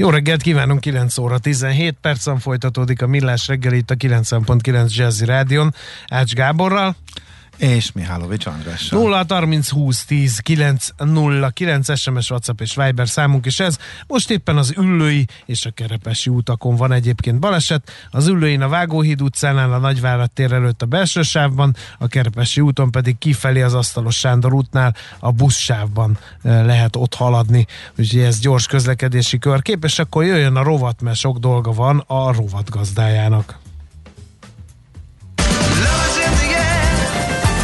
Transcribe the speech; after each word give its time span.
Jó 0.00 0.10
reggelt 0.10 0.42
kívánunk, 0.42 0.80
9 0.80 1.18
óra 1.18 1.38
17 1.38 1.96
percen 2.00 2.38
folytatódik 2.38 3.02
a 3.02 3.06
Millás 3.06 3.46
reggel 3.46 3.72
itt 3.72 3.90
a 3.90 3.94
90.9 3.94 4.94
Jazzy 4.94 5.24
Rádion. 5.24 5.74
Ács 6.08 6.32
Gáborral 6.32 6.96
és 7.58 7.92
Mihálovics 7.92 8.46
Andrással. 8.46 9.00
0 9.00 9.24
30 9.28 9.68
20 9.68 10.04
10 10.04 10.38
9 10.38 10.88
0 10.96 11.50
9 11.50 11.98
SMS, 11.98 12.30
WhatsApp 12.30 12.60
és 12.60 12.74
Viber 12.74 13.08
számunk 13.08 13.46
is 13.46 13.60
ez. 13.60 13.76
Most 14.06 14.30
éppen 14.30 14.56
az 14.56 14.74
Üllői 14.76 15.26
és 15.46 15.66
a 15.66 15.70
Kerepesi 15.70 16.30
utakon 16.30 16.76
van 16.76 16.92
egyébként 16.92 17.38
baleset. 17.38 17.90
Az 18.10 18.26
Üllőin 18.26 18.62
a 18.62 18.68
Vágóhíd 18.68 19.22
utcánál, 19.22 19.72
a 19.72 19.78
Nagyvárad 19.78 20.30
tér 20.30 20.52
előtt 20.52 20.82
a 20.82 20.86
belső 20.86 21.22
sávban, 21.22 21.76
a 21.98 22.06
Kerepesi 22.06 22.60
úton 22.60 22.90
pedig 22.90 23.18
kifelé 23.18 23.62
az 23.62 23.74
Asztalos 23.74 24.16
Sándor 24.16 24.54
útnál 24.54 24.94
a 25.18 25.32
buszsávban 25.32 26.18
eh, 26.42 26.64
lehet 26.64 26.96
ott 26.96 27.14
haladni. 27.14 27.66
Úgyhogy 27.98 28.20
ez 28.20 28.38
gyors 28.38 28.66
közlekedési 28.66 29.38
körkép, 29.38 29.84
és 29.84 29.98
akkor 29.98 30.24
jöjjön 30.24 30.56
a 30.56 30.62
rovat, 30.62 31.00
mert 31.00 31.16
sok 31.16 31.38
dolga 31.38 31.72
van 31.72 32.04
a 32.06 32.32
rovat 32.32 32.70
gazdájának. 32.70 33.58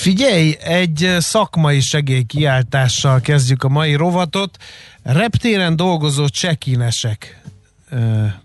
Figyelj, 0.00 0.56
egy 0.60 1.16
szakmai 1.18 1.80
segélykiáltással 1.80 3.20
kezdjük 3.20 3.64
a 3.64 3.68
mai 3.68 3.94
rovatot. 3.94 4.56
Reptéren 5.02 5.76
dolgozó 5.76 6.28
csekinesek 6.28 7.42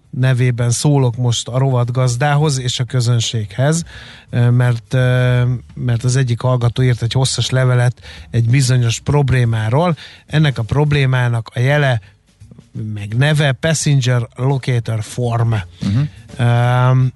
nevében 0.09 0.70
szólok 0.70 1.16
most 1.16 1.48
a 1.48 1.58
rovat 1.58 1.92
gazdához 1.92 2.59
és 2.59 2.80
a 2.80 2.83
közönséghez, 2.83 3.83
mert, 4.30 4.94
mert 5.73 6.03
az 6.03 6.16
egyik 6.16 6.42
hallgató 6.42 6.81
írt 6.81 7.02
egy 7.02 7.14
hosszas 7.14 7.50
levelet 7.50 8.02
egy 8.30 8.50
bizonyos 8.50 9.00
problémáról. 9.00 9.98
Ennek 10.26 10.58
a 10.58 10.64
problémának 10.64 11.52
a 11.53 11.59
jele 11.59 12.02
meg 12.94 13.16
neve 13.17 13.52
Passenger 13.52 14.28
Locator 14.36 15.03
Form. 15.03 15.53
Uh-huh 15.81 17.08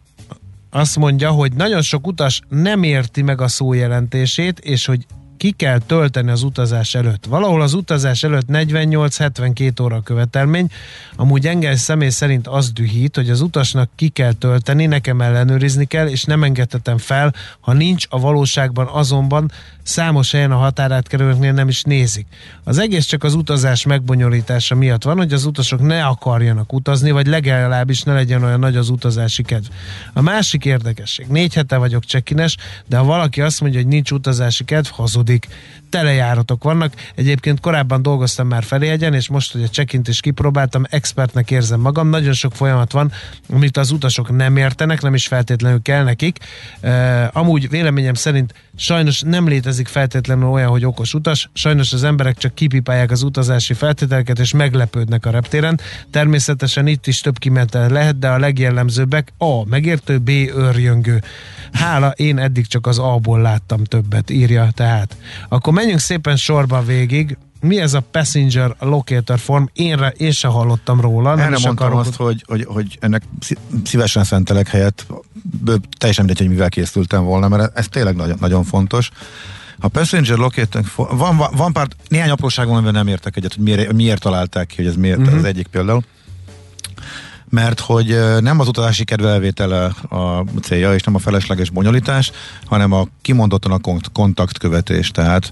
azt 0.69 0.95
mondja, 0.95 1.31
hogy 1.31 1.53
nagyon 1.53 1.81
sok 1.81 2.07
utas 2.07 2.41
nem 2.49 2.83
érti 2.83 3.21
meg 3.21 3.41
a 3.41 3.47
szó 3.47 3.73
jelentését, 3.73 4.59
és 4.59 4.85
hogy 4.85 5.05
ki 5.39 5.51
kell 5.51 5.79
tölteni 5.79 6.31
az 6.31 6.43
utazás 6.43 6.95
előtt. 6.95 7.25
Valahol 7.25 7.61
az 7.61 7.73
utazás 7.73 8.23
előtt 8.23 8.45
48-72 8.47 9.81
óra 9.81 10.01
követelmény, 10.01 10.67
amúgy 11.15 11.47
engem 11.47 11.75
személy 11.75 12.09
szerint 12.09 12.47
az 12.47 12.71
dühít, 12.71 13.15
hogy 13.15 13.29
az 13.29 13.41
utasnak 13.41 13.89
ki 13.95 14.07
kell 14.07 14.33
tölteni, 14.33 14.85
nekem 14.85 15.21
ellenőrizni 15.21 15.85
kell, 15.85 16.07
és 16.07 16.23
nem 16.23 16.43
engedhetem 16.43 16.97
fel, 16.97 17.33
ha 17.59 17.73
nincs 17.73 18.05
a 18.09 18.19
valóságban 18.19 18.87
azonban 18.87 19.51
számos 19.89 20.31
helyen 20.31 20.51
a 20.51 20.57
határát 20.57 21.07
kerülőknél 21.07 21.53
nem 21.53 21.67
is 21.67 21.83
nézik. 21.83 22.27
Az 22.63 22.77
egész 22.77 23.05
csak 23.05 23.23
az 23.23 23.33
utazás 23.33 23.85
megbonyolítása 23.85 24.75
miatt 24.75 25.03
van, 25.03 25.17
hogy 25.17 25.33
az 25.33 25.45
utasok 25.45 25.81
ne 25.81 26.05
akarjanak 26.05 26.73
utazni, 26.73 27.11
vagy 27.11 27.27
legalábbis 27.27 28.03
ne 28.03 28.13
legyen 28.13 28.43
olyan 28.43 28.59
nagy 28.59 28.75
az 28.75 28.89
utazási 28.89 29.43
kedv. 29.43 29.65
A 30.13 30.21
másik 30.21 30.65
érdekesség, 30.65 31.27
négy 31.27 31.53
hete 31.53 31.77
vagyok 31.77 32.05
csekines, 32.05 32.57
de 32.87 32.97
ha 32.97 33.03
valaki 33.03 33.41
azt 33.41 33.61
mondja, 33.61 33.79
hogy 33.79 33.89
nincs 33.89 34.11
utazási 34.11 34.63
kedv, 34.63 34.87
hazudik 34.89 35.47
telejáratok 35.89 36.63
vannak. 36.63 36.93
Egyébként 37.15 37.59
korábban 37.59 38.01
dolgoztam 38.01 38.47
már 38.47 38.63
feléjegyen, 38.63 39.13
és 39.13 39.29
most, 39.29 39.51
hogy 39.51 39.63
a 39.63 39.67
check 39.67 40.07
is 40.07 40.19
kipróbáltam, 40.19 40.83
expertnek 40.89 41.51
érzem 41.51 41.79
magam. 41.79 42.09
Nagyon 42.09 42.33
sok 42.33 42.55
folyamat 42.55 42.91
van, 42.91 43.11
amit 43.49 43.77
az 43.77 43.91
utasok 43.91 44.35
nem 44.35 44.57
értenek, 44.57 45.01
nem 45.01 45.13
is 45.13 45.27
feltétlenül 45.27 45.81
kell 45.81 46.03
nekik. 46.03 46.37
Uh, 46.81 47.37
amúgy 47.37 47.69
véleményem 47.69 48.13
szerint 48.13 48.53
sajnos 48.79 49.21
nem 49.21 49.47
létezik 49.47 49.87
feltétlenül 49.87 50.47
olyan, 50.47 50.69
hogy 50.69 50.85
okos 50.85 51.13
utas. 51.13 51.49
Sajnos 51.53 51.93
az 51.93 52.03
emberek 52.03 52.37
csak 52.37 52.55
kipipálják 52.55 53.11
az 53.11 53.21
utazási 53.21 53.73
feltételeket, 53.73 54.39
és 54.39 54.53
meglepődnek 54.53 55.25
a 55.25 55.29
reptéren. 55.29 55.79
Természetesen 56.11 56.87
itt 56.87 57.07
is 57.07 57.21
több 57.21 57.37
kimenetel 57.37 57.89
lehet, 57.89 58.19
de 58.19 58.29
a 58.29 58.37
legjellemzőbbek 58.37 59.33
A. 59.37 59.65
Megértő, 59.65 60.17
B. 60.17 60.29
Őrjöngő. 60.29 61.21
Hála, 61.71 62.09
én 62.09 62.37
eddig 62.37 62.67
csak 62.67 62.87
az 62.87 62.99
A-ból 62.99 63.41
láttam 63.41 63.83
többet, 63.83 64.29
írja 64.29 64.69
tehát. 64.73 65.17
Akkor 65.49 65.73
menjünk 65.73 65.99
szépen 65.99 66.35
sorba 66.35 66.83
végig. 66.83 67.37
Mi 67.61 67.79
ez 67.79 67.93
a 67.93 67.99
Passenger 68.11 68.75
Locator 68.79 69.39
Form? 69.39 69.63
Én, 69.73 69.97
re, 69.97 70.09
én 70.17 70.31
sem 70.31 70.51
hallottam 70.51 71.01
róla. 71.01 71.29
Nem 71.29 71.39
Erre 71.39 71.49
mondtam 71.49 71.71
akarok... 71.71 71.99
azt, 71.99 72.15
hogy, 72.15 72.43
hogy, 72.47 72.65
hogy 72.67 72.97
ennek 73.01 73.23
szívesen 73.83 74.23
szentelek 74.23 74.67
helyet, 74.67 75.05
teljesen 75.97 76.25
mindegy, 76.25 76.37
hogy 76.37 76.55
mivel 76.55 76.69
készültem 76.69 77.23
volna, 77.23 77.47
mert 77.47 77.77
ez 77.77 77.87
tényleg 77.87 78.15
nagyon, 78.15 78.37
nagyon 78.39 78.63
fontos. 78.63 79.09
A 79.79 79.87
Passenger 79.87 80.37
Locator 80.37 80.83
van, 80.95 81.37
van, 81.37 81.49
van 81.55 81.73
pár, 81.73 81.87
néhány 82.07 82.29
apróság 82.29 82.65
van, 82.67 82.75
amivel 82.75 82.91
nem 82.91 83.07
értek 83.07 83.37
egyet, 83.37 83.53
hogy 83.53 83.63
miért, 83.63 83.93
miért 83.93 84.21
találták 84.21 84.67
ki, 84.67 84.75
hogy 84.75 84.85
ez 84.85 84.95
miért 84.95 85.19
uh-huh. 85.19 85.37
az 85.37 85.43
egyik 85.43 85.67
például 85.67 86.03
mert 87.49 87.79
hogy 87.79 88.19
nem 88.39 88.59
az 88.59 88.67
utazási 88.67 89.03
kedvelvétele 89.03 89.83
a 90.09 90.43
célja, 90.61 90.93
és 90.93 91.03
nem 91.03 91.15
a 91.15 91.19
felesleges 91.19 91.69
bonyolítás, 91.69 92.31
hanem 92.65 92.91
a 92.91 93.07
kimondottan 93.21 93.71
a 93.71 93.99
kontaktkövetés. 94.13 95.11
Tehát 95.11 95.51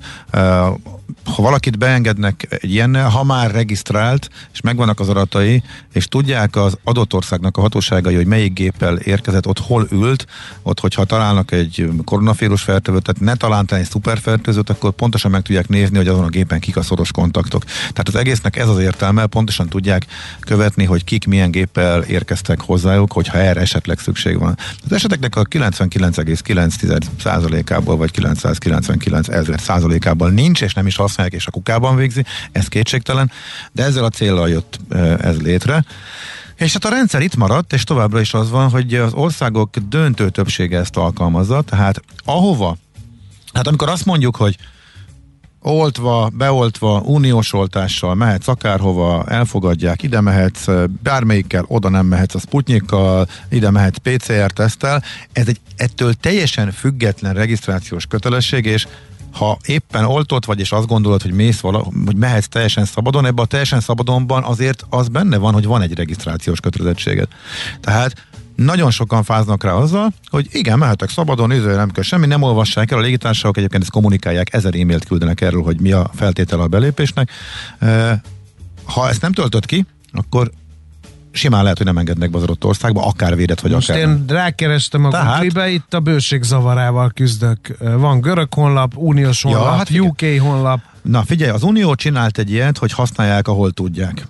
ha 1.36 1.42
valakit 1.42 1.78
beengednek 1.78 2.48
egy 2.50 2.72
ilyennel, 2.72 3.10
ha 3.10 3.24
már 3.24 3.52
regisztrált, 3.52 4.30
és 4.54 4.62
megvannak 4.62 5.00
az 5.00 5.10
adatai, 5.10 5.64
és 5.94 6.06
tudják 6.06 6.56
az 6.56 6.78
adott 6.84 7.14
országnak 7.14 7.58
a 7.58 7.62
hatóságai, 7.62 8.16
hogy 8.16 8.26
melyik 8.26 8.54
géppel 8.54 8.98
érkezett, 8.98 9.48
ott 9.48 9.60
hol 9.60 9.88
ült, 9.92 10.26
ott 10.64 10.80
hogyha 10.80 11.06
találnak 11.06 11.52
egy 11.52 11.90
koronavírus 12.04 12.62
fertőzőt, 12.62 13.04
tehát 13.04 13.22
ne 13.22 13.36
találták 13.36 13.80
egy 13.80 13.90
szuperfertőzőt, 13.90 14.70
akkor 14.70 14.92
pontosan 14.92 15.32
meg 15.32 15.42
tudják 15.42 15.68
nézni, 15.68 15.98
hogy 15.98 16.08
azon 16.08 16.24
a 16.24 16.30
gépen 16.30 16.60
kik 16.60 16.78
a 16.78 16.82
szoros 16.82 17.12
kontaktok. 17.12 17.64
Tehát 17.64 18.08
az 18.08 18.16
egésznek 18.16 18.58
ez 18.58 18.68
az 18.68 18.80
értelme, 18.80 19.26
pontosan 19.26 19.68
tudják 19.68 20.06
követni, 20.40 20.84
hogy 20.84 21.04
kik 21.04 21.26
milyen 21.26 21.52
géppel 21.52 22.02
érkeztek 22.02 22.62
hozzájuk, 22.62 23.12
hogyha 23.12 23.38
erre 23.38 23.62
esetleg 23.62 24.00
szükség 24.00 24.40
van. 24.40 24.58
Az 24.86 24.92
eseteknek 24.92 25.36
a 25.36 25.44
99,9%-ából 25.44 27.98
vagy 27.98 28.12
999 28.12 29.28
ezer 29.28 29.60
százalékából 29.60 30.30
nincs, 30.30 30.62
és 30.62 30.74
nem 30.74 30.88
is 30.88 30.97
használják, 30.98 31.36
és 31.36 31.48
a 31.48 31.52
kukában 31.52 31.96
végzi, 31.96 32.26
ez 32.52 32.68
kétségtelen, 32.68 33.32
de 33.72 33.84
ezzel 33.84 34.04
a 34.04 34.10
célral 34.10 34.50
jött 34.50 34.80
ez 35.22 35.42
létre. 35.42 35.86
És 36.56 36.74
hát 36.74 36.86
a 36.86 36.90
rendszer 36.90 37.22
itt 37.22 37.36
maradt, 37.36 37.74
és 37.74 37.84
továbbra 37.84 38.20
is 38.20 38.34
az 38.34 38.50
van, 38.50 38.70
hogy 38.70 38.94
az 38.94 39.14
országok 39.14 39.78
döntő 39.78 40.30
többsége 40.30 40.80
ezt 40.80 40.98
alkalmazza, 40.98 41.62
tehát 41.62 42.02
ahova, 42.26 42.78
hát 43.54 43.68
amikor 43.68 43.90
azt 43.90 44.06
mondjuk, 44.06 44.36
hogy 44.36 44.58
oltva, 45.62 46.30
beoltva, 46.34 47.00
uniós 47.00 47.54
oltással 47.54 48.16
mehetsz 48.16 48.48
akárhova, 48.48 49.24
elfogadják, 49.28 50.04
ide 50.04 50.22
mehetsz, 50.22 50.68
bármelyikkel, 51.04 51.66
oda 51.68 51.90
nem 51.90 52.06
mehetsz 52.06 52.36
a 52.36 52.40
Sputnikkal, 52.40 53.28
ide 53.50 53.72
mehetsz 53.72 53.98
PCR-tesztel. 53.98 55.04
Ez 55.32 55.48
egy 55.48 55.60
ettől 55.76 56.14
teljesen 56.14 56.72
független 56.72 57.34
regisztrációs 57.34 58.06
kötelesség, 58.06 58.66
és 58.66 58.88
ha 59.32 59.58
éppen 59.66 60.06
oltott 60.06 60.46
vagy, 60.46 60.60
és 60.60 60.72
azt 60.72 60.88
gondolod, 60.88 61.22
hogy 61.22 61.32
mész 61.32 61.60
vala, 61.60 61.88
hogy 62.06 62.16
mehetsz 62.16 62.48
teljesen 62.48 62.86
szabadon, 62.86 63.26
ebben 63.26 63.44
a 63.44 63.48
teljesen 63.48 63.80
szabadonban 63.80 64.44
azért 64.44 64.86
az 64.90 65.08
benne 65.08 65.38
van, 65.38 65.54
hogy 65.54 65.66
van 65.66 65.82
egy 65.82 65.94
regisztrációs 65.94 66.60
kötelezettséged. 66.60 67.28
Tehát 67.82 68.28
nagyon 68.56 68.92
sokan 68.92 69.24
fáznak 69.24 69.64
rá 69.64 69.72
azzal, 69.72 70.14
hogy 70.30 70.48
igen, 70.52 70.78
mehetek 70.78 71.10
szabadon, 71.10 71.52
izé, 71.52 71.76
nem 71.76 71.92
kell 71.92 72.04
semmi, 72.04 72.26
nem 72.26 72.42
olvassák 72.42 72.92
el, 72.92 72.98
a 72.98 73.02
légitársaságok 73.02 73.58
egyébként 73.58 73.84
ezt 73.84 73.92
kommunikálják, 73.92 74.54
ezer 74.54 74.76
e-mailt 74.76 75.06
küldenek 75.06 75.42
erről, 75.42 75.64
hogy 75.64 75.80
mi 75.80 75.92
a 75.92 76.12
feltétele 76.16 76.62
a 76.64 76.68
belépésnek. 76.68 77.32
Ha 78.84 79.10
ezt 79.10 79.22
nem 79.22 79.34
töltött 79.34 79.66
ki, 79.66 79.86
akkor 80.12 80.52
simán 81.38 81.62
lehet, 81.62 81.78
hogy 81.78 81.86
nem 81.86 81.98
engednek 81.98 82.30
be 82.30 82.38
az 82.38 82.44
adott 82.44 82.66
országba, 82.66 83.06
akár 83.06 83.36
védett, 83.36 83.60
vagy 83.60 83.72
Most 83.72 83.90
akár 83.90 84.02
én 84.02 84.24
rákerestem 84.28 85.06
a 85.06 85.10
Tehát- 85.10 85.42
Google-be, 85.42 85.70
itt 85.70 85.94
a 85.94 86.00
bőség 86.00 86.44
zavarával 86.44 87.12
küzdök. 87.16 87.78
Van 87.80 88.22
görög 88.22 88.54
honlap, 88.54 88.92
uniós 88.96 89.44
Ja, 89.44 89.50
honlap, 89.58 89.78
hát 89.78 89.88
figyelj. 89.88 90.38
UK 90.40 90.48
honlap. 90.48 90.80
Na 91.02 91.24
figyelj, 91.24 91.52
az 91.52 91.64
Unió 91.64 91.96
csinált 91.96 92.38
egy 92.38 92.52
ilyet, 92.52 92.78
hogy 92.78 92.92
használják, 92.92 93.48
ahol 93.48 93.72
tudják. 93.72 94.28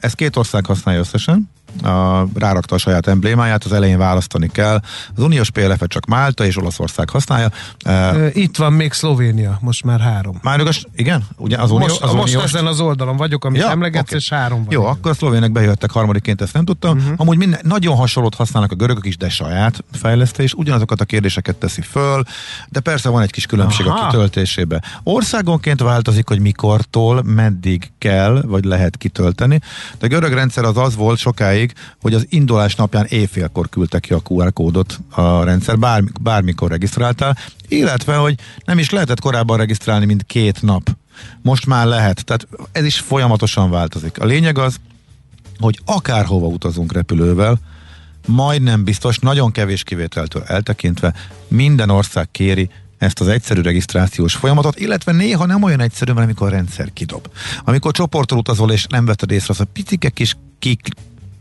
Ez 0.00 0.12
két 0.12 0.36
ország 0.36 0.66
használja 0.66 1.00
összesen, 1.00 1.50
a, 1.82 2.26
rárakta 2.34 2.74
a 2.74 2.78
saját 2.78 3.06
emblémáját, 3.06 3.64
az 3.64 3.72
elején 3.72 3.98
választani 3.98 4.48
kell. 4.52 4.80
Az 5.16 5.22
uniós 5.22 5.50
PLF-et 5.50 5.88
csak 5.88 6.06
Málta 6.06 6.44
és 6.44 6.56
Olaszország 6.56 7.10
használja. 7.10 7.50
Ö, 7.84 8.26
Itt 8.32 8.56
van 8.56 8.72
még 8.72 8.92
Szlovénia, 8.92 9.58
most 9.60 9.84
már 9.84 10.00
három. 10.00 10.38
Már 10.42 10.60
igaz, 10.60 10.82
igen? 10.96 11.26
Ugye 11.36 11.56
az 11.56 11.70
unió, 11.70 11.86
Most, 11.86 12.00
az 12.02 12.12
most 12.12 12.34
uniós- 12.34 12.44
ezen 12.54 12.66
az 12.66 12.80
oldalon 12.80 13.16
vagyok, 13.16 13.44
amit 13.44 13.60
Ja, 13.60 13.70
emlegetsz, 13.70 14.02
oké. 14.02 14.16
és 14.16 14.28
három 14.28 14.58
van. 14.58 14.72
Jó, 14.72 14.84
akkor 14.86 15.10
a 15.10 15.14
szlovének 15.14 15.52
bejöttek 15.52 15.90
harmadikként, 15.90 16.40
ezt 16.40 16.52
nem 16.52 16.64
tudtam. 16.64 16.96
Uh-huh. 16.98 17.12
Amúgy 17.16 17.36
minden, 17.36 17.60
nagyon 17.62 17.96
hasonlót 17.96 18.34
használnak 18.34 18.72
a 18.72 18.74
görögök 18.74 19.06
is, 19.06 19.16
de 19.16 19.28
saját 19.28 19.84
fejlesztés, 19.92 20.52
ugyanazokat 20.54 21.00
a 21.00 21.04
kérdéseket 21.04 21.56
teszi 21.56 21.80
föl, 21.80 22.22
de 22.68 22.80
persze 22.80 23.08
van 23.08 23.22
egy 23.22 23.30
kis 23.30 23.46
különbség 23.46 23.86
Aha. 23.86 23.98
a 24.06 24.10
kitöltésébe. 24.10 24.82
Országonként 25.02 25.80
változik, 25.80 26.28
hogy 26.28 26.40
mikortól, 26.40 27.22
meddig 27.22 27.90
kell, 27.98 28.42
vagy 28.46 28.64
lehet 28.64 28.96
kitölteni. 28.96 29.60
De 29.98 30.06
a 30.06 30.08
görög 30.08 30.32
rendszer 30.32 30.64
az 30.64 30.76
az 30.76 30.96
volt 30.96 31.18
sokáig, 31.18 31.67
hogy 32.00 32.14
az 32.14 32.26
indulás 32.28 32.74
napján 32.74 33.06
éjfélkor 33.08 33.68
küldtek 33.68 34.00
ki 34.00 34.12
a 34.12 34.22
QR 34.28 34.52
kódot 34.52 35.00
a 35.10 35.42
rendszer, 35.42 35.78
bármi, 35.78 36.08
bármikor 36.20 36.70
regisztráltál, 36.70 37.36
illetve, 37.68 38.16
hogy 38.16 38.34
nem 38.64 38.78
is 38.78 38.90
lehetett 38.90 39.20
korábban 39.20 39.56
regisztrálni, 39.56 40.04
mint 40.04 40.22
két 40.22 40.62
nap. 40.62 40.96
Most 41.42 41.66
már 41.66 41.86
lehet, 41.86 42.24
tehát 42.24 42.46
ez 42.72 42.84
is 42.84 42.98
folyamatosan 42.98 43.70
változik. 43.70 44.20
A 44.20 44.24
lényeg 44.24 44.58
az, 44.58 44.76
hogy 45.58 45.80
akárhova 45.84 46.46
utazunk 46.46 46.92
repülővel, 46.92 47.58
majdnem 48.26 48.84
biztos, 48.84 49.18
nagyon 49.18 49.52
kevés 49.52 49.82
kivételtől 49.82 50.42
eltekintve, 50.42 51.14
minden 51.48 51.90
ország 51.90 52.30
kéri 52.30 52.70
ezt 52.98 53.20
az 53.20 53.28
egyszerű 53.28 53.60
regisztrációs 53.60 54.34
folyamatot, 54.34 54.78
illetve 54.78 55.12
néha 55.12 55.46
nem 55.46 55.62
olyan 55.62 55.80
egyszerű, 55.80 56.12
mert 56.12 56.24
amikor 56.24 56.46
a 56.46 56.50
rendszer 56.50 56.92
kidob. 56.92 57.28
Amikor 57.64 57.92
csoporttal 57.92 58.38
utazol, 58.38 58.72
és 58.72 58.86
nem 58.86 59.04
vetted 59.04 59.30
észre, 59.30 59.46
az 59.48 59.60
a 59.60 59.64
picike 59.64 60.08
kis 60.08 60.36
kik 60.58 60.88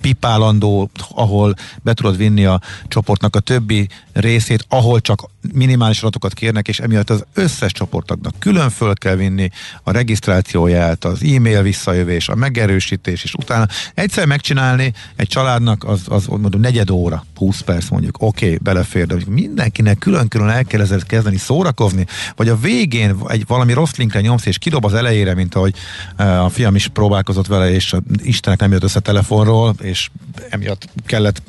pipálandó, 0.00 0.90
ahol 1.08 1.54
be 1.82 1.94
tudod 1.94 2.16
vinni 2.16 2.44
a 2.44 2.60
csoportnak 2.88 3.36
a 3.36 3.40
többi 3.40 3.88
részét, 4.12 4.64
ahol 4.68 5.00
csak 5.00 5.28
minimális 5.52 6.00
adatokat 6.00 6.34
kérnek, 6.34 6.68
és 6.68 6.80
emiatt 6.80 7.10
az 7.10 7.24
összes 7.34 7.72
csoportoknak 7.72 8.34
külön 8.38 8.70
föl 8.70 8.94
kell 8.94 9.14
vinni 9.14 9.50
a 9.82 9.90
regisztrációját, 9.90 11.04
az 11.04 11.22
e-mail 11.22 11.62
visszajövés, 11.62 12.28
a 12.28 12.34
megerősítés, 12.34 13.24
és 13.24 13.34
utána 13.34 13.66
egyszer 13.94 14.26
megcsinálni 14.26 14.92
egy 15.16 15.28
családnak 15.28 15.84
az, 15.84 16.00
az 16.08 16.26
mondom, 16.26 16.60
negyed 16.60 16.90
óra, 16.90 17.24
20 17.34 17.60
perc 17.60 17.88
mondjuk, 17.88 18.16
oké, 18.22 18.44
okay, 18.44 18.58
belefér, 18.62 19.06
de 19.06 19.14
mondjuk 19.14 19.34
mindenkinek 19.34 19.98
külön-külön 19.98 20.48
el 20.48 20.64
kell 20.64 20.80
ezzel 20.80 21.00
kezdeni 21.06 21.36
szórakozni, 21.36 22.06
vagy 22.36 22.48
a 22.48 22.56
végén 22.56 23.16
egy 23.28 23.44
valami 23.46 23.72
rossz 23.72 23.96
linkre 23.96 24.20
nyomsz, 24.20 24.46
és 24.46 24.58
kidob 24.58 24.84
az 24.84 24.94
elejére, 24.94 25.34
mint 25.34 25.54
ahogy 25.54 25.74
eh, 26.16 26.44
a 26.44 26.48
fiam 26.48 26.74
is 26.74 26.88
próbálkozott 26.88 27.46
vele, 27.46 27.70
és 27.70 27.94
Istenek 28.22 28.60
nem 28.60 28.72
jött 28.72 28.82
össze 28.82 29.00
telefonról, 29.00 29.74
és 29.90 30.10
emiatt 30.48 30.88
kellett 31.06 31.42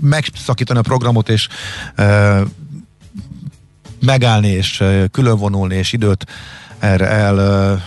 megszakítani 0.00 0.78
a 0.78 0.82
programot, 0.82 1.28
és 1.28 1.48
eh, 1.94 2.40
megállni, 4.00 4.48
és 4.48 4.80
eh, 4.80 5.04
különvonulni, 5.10 5.74
és 5.74 5.92
időt 5.92 6.26
erre 6.78 7.06
el 7.06 7.40
eh, 7.40 7.82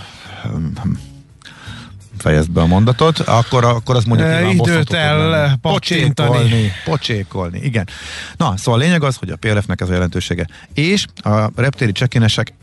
fejezd 2.17 2.51
be 2.51 2.61
a 2.61 2.65
mondatot, 2.65 3.19
akkor, 3.19 3.65
akkor 3.65 3.95
az 3.95 4.03
mondjuk 4.03 4.29
E, 4.29 4.49
időt 4.49 4.93
el. 4.93 5.57
Pocsékolni, 5.61 6.71
pocsékolni, 6.85 7.59
igen. 7.59 7.87
Na, 8.37 8.57
szóval 8.57 8.79
a 8.79 8.83
lényeg 8.83 9.03
az, 9.03 9.15
hogy 9.15 9.29
a 9.29 9.35
PLF-nek 9.35 9.81
ez 9.81 9.89
a 9.89 9.93
jelentősége. 9.93 10.47
És 10.73 11.05
a 11.15 11.51
reptéri 11.55 11.91
csekinesek 11.91 12.53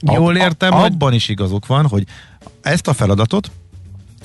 Jól 0.00 0.36
értem, 0.36 0.72
hogy 0.72 0.92
abban 0.92 1.12
is 1.12 1.28
igazuk 1.28 1.66
van, 1.66 1.86
hogy 1.86 2.04
ezt 2.62 2.88
a 2.88 2.92
feladatot 2.92 3.50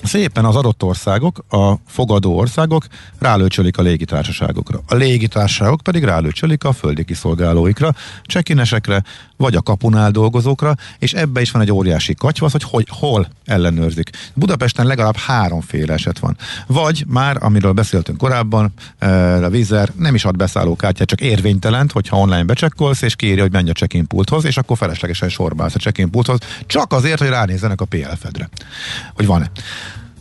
szépen 0.06 0.46
az 0.46 0.56
adott 0.56 0.84
országok, 0.84 1.46
a 1.50 1.74
fogadó 1.88 2.38
országok 2.38 2.86
rálőcsölik 3.20 3.78
a 3.78 3.82
légitársaságokra. 3.82 4.80
A 4.88 4.96
légitársaságok 4.96 5.82
pedig 5.82 6.04
rálőcsölik 6.04 6.64
a 6.64 6.74
földi 6.74 7.06
kiszolgálóikra, 7.06 7.94
csekinesekre, 8.24 9.04
vagy 9.38 9.56
a 9.56 9.62
kapunál 9.62 10.12
dolgozókra, 10.12 10.76
és 11.00 11.14
ebbe 11.14 11.42
is 11.42 11.52
van 11.52 11.62
egy 11.62 11.72
óriási 11.72 12.16
katyvasz, 12.16 12.52
hogy, 12.52 12.64
hogy 12.64 12.88
hol 12.90 13.28
ellenőrzik. 13.46 14.10
Budapesten 14.34 14.86
legalább 14.86 15.18
háromféle 15.18 15.94
eset 15.94 16.20
van. 16.20 16.38
Vagy 16.68 17.04
már, 17.08 17.38
amiről 17.40 17.72
beszéltünk 17.72 18.18
korábban, 18.18 18.74
eh, 18.98 19.44
a 19.44 19.50
vízer 19.50 19.92
nem 19.98 20.16
is 20.16 20.26
ad 20.26 20.36
beszállókártyát, 20.36 21.08
csak 21.08 21.22
érvénytelent, 21.22 21.92
hogyha 21.92 22.18
online 22.18 22.44
becsekkolsz, 22.44 23.02
és 23.02 23.16
kéri, 23.16 23.40
hogy 23.40 23.52
menj 23.52 23.70
a 23.70 23.74
check-in 23.74 24.08
pulthoz, 24.08 24.46
és 24.46 24.58
akkor 24.58 24.78
feleslegesen 24.78 25.30
sorbálsz 25.30 25.76
a 25.76 25.80
check-in 25.80 26.10
pulthoz, 26.10 26.40
csak 26.66 26.94
azért, 26.94 27.20
hogy 27.20 27.30
ránézzenek 27.30 27.82
a 27.82 27.86
PLF-edre, 27.86 28.50
hogy 29.14 29.26
van-e. 29.26 29.52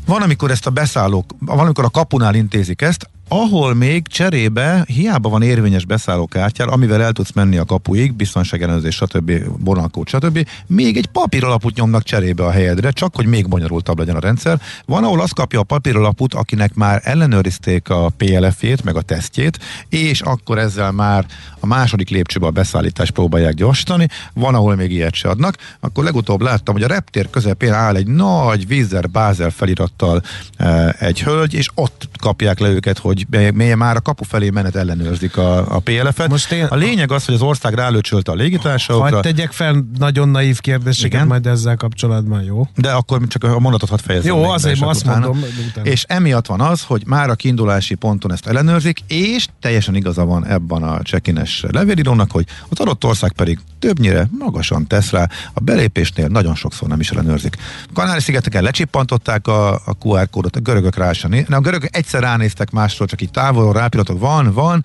Van, 0.06 0.22
amikor 0.22 0.50
ezt 0.50 0.66
a 0.66 0.70
beszállók, 0.70 1.34
van, 1.38 1.58
amikor 1.58 1.84
a 1.84 1.90
kapunál 1.90 2.34
intézik 2.34 2.82
ezt, 2.82 3.08
ahol 3.28 3.74
még 3.74 4.06
cserébe 4.06 4.84
hiába 4.86 5.28
van 5.28 5.42
érvényes 5.42 5.84
beszállókártyál, 5.84 6.68
amivel 6.68 7.02
el 7.02 7.12
tudsz 7.12 7.32
menni 7.32 7.56
a 7.56 7.64
kapuig, 7.64 8.14
biztonságellenőrzés, 8.14 8.94
stb., 8.94 9.32
vonalkód, 9.58 10.08
stb., 10.08 10.48
még 10.66 10.96
egy 10.96 11.06
papíralaput 11.06 11.74
nyomnak 11.74 12.02
cserébe 12.02 12.44
a 12.44 12.50
helyedre, 12.50 12.90
csak 12.90 13.16
hogy 13.16 13.26
még 13.26 13.48
bonyolultabb 13.48 13.98
legyen 13.98 14.16
a 14.16 14.20
rendszer. 14.20 14.60
Van, 14.86 15.04
ahol 15.04 15.20
azt 15.20 15.34
kapja 15.34 15.60
a 15.60 15.62
papíralaput, 15.62 16.34
akinek 16.34 16.74
már 16.74 17.00
ellenőrizték 17.04 17.88
a 17.88 18.08
PLF-ét, 18.16 18.84
meg 18.84 18.96
a 18.96 19.02
tesztjét, 19.02 19.58
és 19.88 20.20
akkor 20.20 20.58
ezzel 20.58 20.92
már 20.92 21.26
a 21.60 21.66
második 21.66 22.08
lépcsőbe 22.08 22.46
a 22.46 22.50
beszállítást 22.50 23.10
próbálják 23.10 23.54
gyorsítani. 23.54 24.08
Van, 24.34 24.54
ahol 24.54 24.74
még 24.74 24.92
ilyet 24.92 25.14
se 25.14 25.28
adnak. 25.28 25.56
Akkor 25.80 26.04
legutóbb 26.04 26.40
láttam, 26.40 26.74
hogy 26.74 26.82
a 26.82 26.88
reptér 26.88 27.30
közepén 27.30 27.72
áll 27.72 27.96
egy 27.96 28.06
nagy 28.06 28.66
vízer 28.66 29.10
bázel 29.10 29.50
felirattal 29.50 30.22
e, 30.56 30.96
egy 30.98 31.22
hölgy, 31.22 31.54
és 31.54 31.68
ott 31.74 32.08
kapják 32.20 32.58
le 32.58 32.68
őket, 32.68 32.98
hogy 32.98 33.13
mely 33.54 33.74
már 33.74 33.96
a 33.96 34.00
kapu 34.00 34.24
felé 34.24 34.50
menet 34.50 34.76
ellenőrzik 34.76 35.36
a, 35.36 35.74
a 35.74 35.78
PLF-et. 35.78 36.28
Most 36.28 36.52
én- 36.52 36.64
a 36.64 36.74
lényeg 36.74 37.12
az, 37.12 37.24
hogy 37.24 37.34
az 37.34 37.42
ország 37.42 37.74
rálőcsölte 37.74 38.32
a 38.32 38.34
légitársaságokra, 38.34 39.14
Hadd 39.14 39.22
tegyek 39.22 39.52
fel 39.52 39.84
nagyon 39.98 40.28
naív 40.28 40.60
kérdéseket 40.60 41.12
Igen. 41.12 41.26
majd 41.26 41.46
ezzel 41.46 41.76
kapcsolatban, 41.76 42.42
jó? 42.42 42.68
de 42.76 42.90
akkor 42.90 43.20
csak 43.26 43.44
a 43.44 43.58
mondatot 43.58 43.88
hadd 43.88 43.98
fejezzem. 43.98 44.34
Jó, 44.36 44.42
azért 44.44 44.82
azt 44.82 45.00
utána. 45.02 45.26
mondom, 45.28 45.50
utána. 45.70 45.86
És 45.86 46.04
emiatt 46.08 46.46
van 46.46 46.60
az, 46.60 46.82
hogy 46.82 47.02
már 47.06 47.30
a 47.30 47.34
kiindulási 47.34 47.94
ponton 47.94 48.32
ezt 48.32 48.46
ellenőrzik, 48.46 48.98
és 49.06 49.46
teljesen 49.60 49.94
igaza 49.94 50.24
van 50.24 50.46
ebben 50.46 50.82
a 50.82 51.02
csekines 51.02 51.64
levélírónak, 51.70 52.30
hogy 52.30 52.46
az 52.68 52.80
adott 52.80 53.04
ország 53.04 53.32
pedig 53.32 53.58
többnyire 53.78 54.28
magasan 54.38 54.86
tesz 54.86 55.10
rá, 55.10 55.28
a 55.52 55.60
belépésnél 55.60 56.26
nagyon 56.26 56.54
sokszor 56.54 56.88
nem 56.88 57.00
is 57.00 57.10
ellenőrzik. 57.10 57.56
Kanári-szigeteken 57.94 58.62
lecsippantották 58.62 59.46
a, 59.46 59.72
a 59.74 59.96
QR 60.04 60.30
kódot, 60.30 60.56
a 60.56 60.60
görögök 60.60 60.96
rá 60.96 61.12
sem 61.12 61.32
a 61.50 61.60
görögök 61.60 61.96
egyszer 61.96 62.20
ránéztek 62.20 62.70
másról, 62.70 63.03
csak 63.06 63.20
így 63.20 63.30
távolról 63.30 63.72
rápillanatok, 63.72 64.20
van, 64.20 64.52
van, 64.52 64.84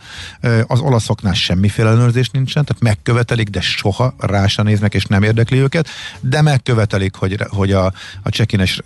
az 0.67 0.79
olaszoknál 0.79 1.33
semmiféle 1.33 1.89
ellenőrzés 1.89 2.29
nincsen, 2.29 2.65
tehát 2.65 2.81
megkövetelik, 2.81 3.49
de 3.49 3.61
soha 3.61 4.13
rá 4.17 4.47
sem 4.47 4.65
néznek, 4.65 4.93
és 4.93 5.05
nem 5.05 5.23
érdekli 5.23 5.57
őket, 5.57 5.87
de 6.19 6.41
megkövetelik, 6.41 7.15
hogy, 7.15 7.45
hogy 7.49 7.71
a, 7.71 7.93
a 8.23 8.29
csekines, 8.29 8.81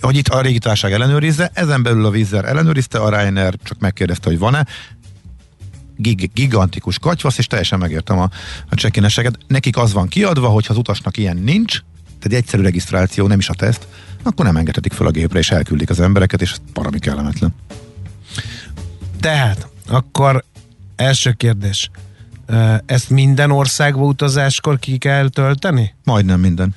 hogy 0.00 0.16
itt 0.16 0.28
a 0.28 0.40
régitárság 0.40 0.92
ellenőrizze, 0.92 1.50
ezen 1.54 1.82
belül 1.82 2.04
a 2.04 2.10
vízzer 2.10 2.44
ellenőrizte, 2.44 2.98
a 2.98 3.08
Ryanair 3.08 3.54
csak 3.62 3.78
megkérdezte, 3.78 4.28
hogy 4.28 4.38
van-e, 4.38 4.66
gig, 5.96 6.30
gigantikus 6.34 6.98
katyvasz, 6.98 7.38
és 7.38 7.46
teljesen 7.46 7.78
megértem 7.78 8.18
a, 8.18 8.30
a 8.70 8.74
csekineseket. 8.74 9.38
Nekik 9.46 9.76
az 9.76 9.92
van 9.92 10.08
kiadva, 10.08 10.48
hogy 10.48 10.66
ha 10.66 10.72
az 10.72 10.78
utasnak 10.78 11.16
ilyen 11.16 11.36
nincs, 11.36 11.72
tehát 12.04 12.24
egy 12.24 12.34
egyszerű 12.34 12.62
regisztráció, 12.62 13.26
nem 13.26 13.38
is 13.38 13.48
a 13.48 13.54
teszt, 13.54 13.86
akkor 14.22 14.44
nem 14.44 14.56
engedhetik 14.56 14.92
fel 14.92 15.06
a 15.06 15.10
gépre, 15.10 15.38
és 15.38 15.50
elküldik 15.50 15.90
az 15.90 16.00
embereket, 16.00 16.42
és 16.42 16.50
ez 16.50 16.58
parami 16.72 16.98
kellemetlen. 16.98 17.54
Tehát, 19.20 19.68
akkor 19.88 20.44
első 20.96 21.32
kérdés. 21.32 21.90
Ezt 22.86 23.10
minden 23.10 23.50
országba 23.50 24.02
utazáskor 24.04 24.78
ki 24.78 24.98
kell 24.98 25.28
tölteni? 25.28 25.94
Majdnem 26.04 26.40
minden. 26.40 26.74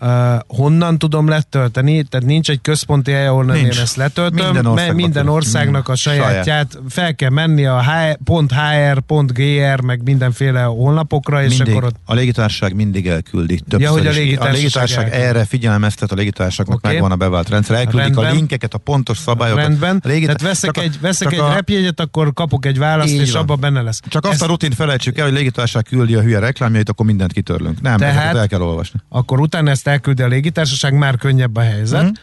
Uh, 0.00 0.38
honnan 0.46 0.98
tudom 0.98 1.28
letölteni? 1.28 2.02
Tehát 2.02 2.26
nincs 2.26 2.50
egy 2.50 2.60
központi 2.60 3.10
hely, 3.10 3.26
ahol 3.26 3.44
Nincs. 3.44 3.74
én 3.74 3.80
ezt 3.82 3.96
letöltöm, 3.96 4.44
Minden 4.44 4.66
országban 4.66 4.96
minden 4.96 5.28
országnak 5.28 5.88
a 5.88 5.92
Mm. 5.92 5.94
sajátját 5.94 6.78
fel 6.88 7.14
kell 7.14 7.30
menni 7.30 7.64
a 7.66 7.82
H- 7.82 8.18
.hr, 8.48 9.02
.gr, 9.32 9.80
meg 9.80 10.00
mindenféle 10.04 10.62
honlapokra, 10.62 11.42
és 11.42 11.56
mindig, 11.56 11.74
akkor 11.74 11.84
ott 11.84 11.94
A 12.04 12.14
légitársaság 12.14 12.74
mindig 12.74 13.06
elküldi. 13.08 13.54
Többször 13.60 13.80
Ja, 13.80 13.90
hogy 13.90 14.06
a 14.06 14.10
légitársaság 14.10 14.48
a 14.54 14.56
légitársaság 14.56 15.04
elküldi. 15.04 15.24
erre 15.26 15.44
figyelmeztet, 15.44 16.12
a 16.12 16.14
légitársaságnak 16.14 16.76
Oké. 16.76 16.88
megvan 16.92 17.10
a 17.12 17.16
bevált 17.16 17.48
rendszer, 17.48 17.76
elküldik 17.76 18.00
Rendben. 18.02 18.24
a 18.24 18.32
linkeket, 18.32 18.74
a 18.74 18.78
pontos 18.78 19.18
szabályokat. 19.18 19.62
rendben. 19.66 20.00
A 20.04 20.08
légitá- 20.08 20.36
Tehát 20.36 20.52
veszek 20.54 20.70
csak 20.74 20.82
a- 20.82 20.86
egy, 20.86 21.00
veszek 21.00 21.28
csak 21.28 21.32
egy 21.38 21.44
a- 21.44 21.54
repjegyet, 21.54 22.00
akkor 22.00 22.32
kapok 22.32 22.66
egy 22.66 22.78
választ, 22.78 23.12
és 23.12 23.32
van. 23.32 23.42
abban 23.42 23.60
benne 23.60 23.82
lesz. 23.82 24.00
Csak 24.08 24.24
azt 24.24 24.34
Ez- 24.34 24.42
a 24.42 24.46
rutint 24.46 24.74
felejtsük 24.74 25.18
el, 25.18 25.24
hogy 25.24 25.34
légitársaság 25.34 25.82
küldi 25.84 26.14
a 26.14 26.20
hülye 26.20 26.38
reklámjait, 26.38 26.88
akkor 26.88 27.06
mindent 27.06 27.32
kitörlünk. 27.32 27.80
Nem, 27.80 27.96
Tehát- 27.96 28.36
el 28.36 28.48
kell 28.48 28.60
olvasni. 28.60 29.00
akkor 29.08 29.40
utána 29.40 29.70
ezt 29.70 29.85
elküldi 29.86 30.22
a 30.22 30.26
légitársaság, 30.26 30.94
már 30.94 31.16
könnyebb 31.16 31.56
a 31.56 31.60
helyzet. 31.60 32.02
Uh-huh. 32.02 32.16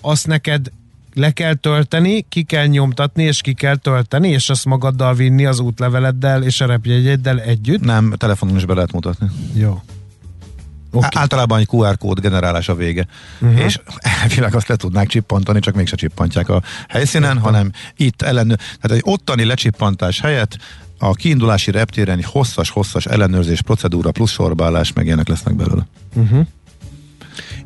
Azt 0.00 0.26
neked 0.26 0.70
le 1.14 1.30
kell 1.30 1.54
tölteni, 1.54 2.26
ki 2.28 2.42
kell 2.42 2.66
nyomtatni, 2.66 3.22
és 3.22 3.40
ki 3.40 3.54
kell 3.54 3.76
tölteni, 3.76 4.28
és 4.28 4.50
azt 4.50 4.64
magaddal 4.64 5.14
vinni 5.14 5.44
az 5.44 5.58
útleveleddel 5.58 6.42
és 6.42 6.60
a 6.60 6.66
repjegyeddel 6.66 7.40
együtt? 7.40 7.80
Nem, 7.80 8.14
telefonon 8.16 8.56
is 8.56 8.64
be 8.64 8.74
lehet 8.74 8.92
mutatni. 8.92 9.28
Jó. 9.54 9.82
Okay. 10.90 11.08
Általában 11.12 11.58
egy 11.58 11.68
QR 11.70 11.98
kód 11.98 12.20
generálás 12.20 12.68
a 12.68 12.74
vége. 12.74 13.06
Uh-huh. 13.40 13.64
És 13.64 13.80
elvileg 13.98 14.54
azt 14.54 14.68
le 14.68 14.76
tudnák 14.76 15.08
csippantani, 15.08 15.60
csak 15.60 15.74
mégse 15.74 15.96
csippantják 15.96 16.48
a 16.48 16.62
helyszínen, 16.88 17.30
uh-huh. 17.30 17.44
hanem 17.44 17.70
itt 17.96 18.22
ellenőr. 18.22 18.56
Tehát 18.56 18.96
egy 18.96 19.02
ottani 19.04 19.44
lecsippantás 19.44 20.20
helyett 20.20 20.58
a 20.98 21.12
kiindulási 21.12 21.70
reptéren 21.70 22.18
egy 22.18 22.24
hosszas-hosszas 22.24 23.06
ellenőrzés 23.06 23.62
procedúra 23.62 24.10
plusz 24.10 24.30
sorbálás 24.30 24.92
meg 24.92 25.06
ilyenek 25.06 25.28
lesznek 25.28 25.54
belőle. 25.54 25.86
Uh-huh. 26.14 26.46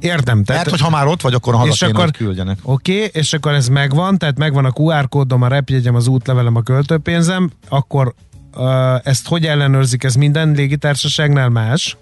Értem. 0.00 0.44
Tehát, 0.44 0.64
Mert, 0.64 0.70
hogy 0.70 0.88
ha 0.88 0.96
már 0.96 1.06
ott 1.06 1.20
vagy, 1.20 1.34
akkor 1.34 1.54
haza 1.54 1.68
és 1.68 1.82
akkor, 1.82 2.10
küldjenek. 2.10 2.58
Oké, 2.62 2.94
okay, 2.94 3.10
és 3.12 3.32
akkor 3.32 3.52
ez 3.52 3.68
megvan, 3.68 4.18
tehát 4.18 4.38
megvan 4.38 4.64
a 4.64 4.70
QR 4.70 5.08
kódom, 5.08 5.42
a 5.42 5.48
repjegyem, 5.48 5.94
az 5.94 6.06
útlevelem, 6.06 6.56
a 6.56 6.62
költőpénzem, 6.62 7.50
akkor 7.68 8.14
ezt 9.02 9.28
hogy 9.28 9.46
ellenőrzik? 9.46 10.04
Ez 10.04 10.14
minden 10.14 10.50
légitársaságnál 10.50 11.48
más? 11.48 11.96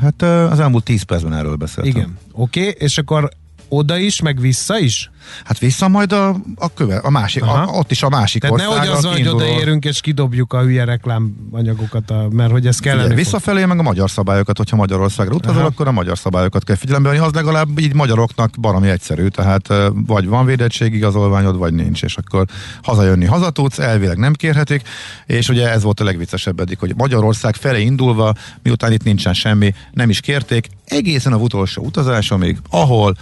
Hát 0.00 0.22
az 0.22 0.60
elmúlt 0.60 0.84
10 0.84 1.02
percben 1.02 1.34
erről 1.34 1.56
beszéltem. 1.56 1.92
Igen, 1.92 2.18
oké, 2.32 2.60
okay, 2.60 2.74
és 2.78 2.98
akkor 2.98 3.28
oda 3.70 3.96
is, 3.96 4.20
meg 4.20 4.40
vissza 4.40 4.78
is? 4.78 5.10
Hát 5.44 5.58
vissza 5.58 5.88
majd 5.88 6.12
a, 6.12 6.28
a 6.54 6.74
köve, 6.74 6.96
a 6.96 7.10
másik, 7.10 7.42
a, 7.42 7.68
ott 7.72 7.90
is 7.90 8.02
a 8.02 8.08
másik 8.08 8.40
Tehát 8.40 8.56
ország. 8.56 8.70
nehogy 8.70 8.88
az, 8.96 9.04
hogy 9.04 9.28
odaérünk 9.28 9.84
és 9.84 10.00
kidobjuk 10.00 10.52
a 10.52 10.60
hülye 10.60 10.84
reklámanyagokat, 10.84 12.10
a, 12.10 12.28
mert 12.30 12.50
hogy 12.50 12.66
ez 12.66 12.78
kellene. 12.78 13.02
Figyelj, 13.02 13.22
visszafelé 13.22 13.64
meg 13.64 13.78
a 13.78 13.82
magyar 13.82 14.10
szabályokat, 14.10 14.56
hogyha 14.56 14.76
Magyarországra 14.76 15.34
utazol, 15.34 15.64
akkor 15.64 15.88
a 15.88 15.92
magyar 15.92 16.18
szabályokat 16.18 16.64
kell 16.64 16.76
figyelembe 16.76 17.08
venni, 17.08 17.20
az 17.20 17.32
legalább 17.32 17.78
így 17.78 17.94
magyaroknak 17.94 18.50
baromi 18.60 18.88
egyszerű, 18.88 19.26
tehát 19.26 19.68
vagy 20.06 20.26
van 20.26 20.46
védettségigazolványod, 20.46 21.56
vagy 21.56 21.72
nincs, 21.72 22.02
és 22.02 22.16
akkor 22.16 22.46
hazajönni 22.82 23.24
hazatudsz, 23.24 23.78
elvileg 23.78 24.16
nem 24.16 24.32
kérhetik, 24.32 24.82
és 25.26 25.48
ugye 25.48 25.70
ez 25.70 25.82
volt 25.82 26.00
a 26.00 26.04
legviccesebb 26.04 26.60
eddig, 26.60 26.78
hogy 26.78 26.94
Magyarország 26.96 27.54
felé 27.54 27.82
indulva, 27.82 28.34
miután 28.62 28.92
itt 28.92 29.04
nincsen 29.04 29.34
semmi, 29.34 29.74
nem 29.92 30.10
is 30.10 30.20
kérték, 30.20 30.68
egészen 30.84 31.32
a 31.32 31.36
utolsó 31.36 31.82
utazásomig, 31.82 32.58
ahol 32.70 33.16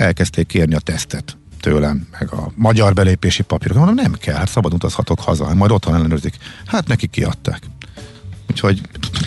elkezdték 0.00 0.46
kérni 0.46 0.74
a 0.74 0.78
tesztet 0.78 1.36
tőlem, 1.60 2.06
meg 2.18 2.32
a 2.32 2.52
magyar 2.54 2.94
belépési 2.94 3.42
papírok. 3.42 3.76
Mondom, 3.76 3.94
nem 3.94 4.12
kell, 4.12 4.34
hát 4.34 4.48
szabad 4.48 4.74
utazhatok 4.74 5.20
haza, 5.20 5.54
majd 5.54 5.70
otthon 5.70 5.94
ellenőrzik. 5.94 6.36
Hát 6.66 6.88
nekik 6.88 7.10
kiadták. 7.10 7.62
Úgyhogy 8.62 8.80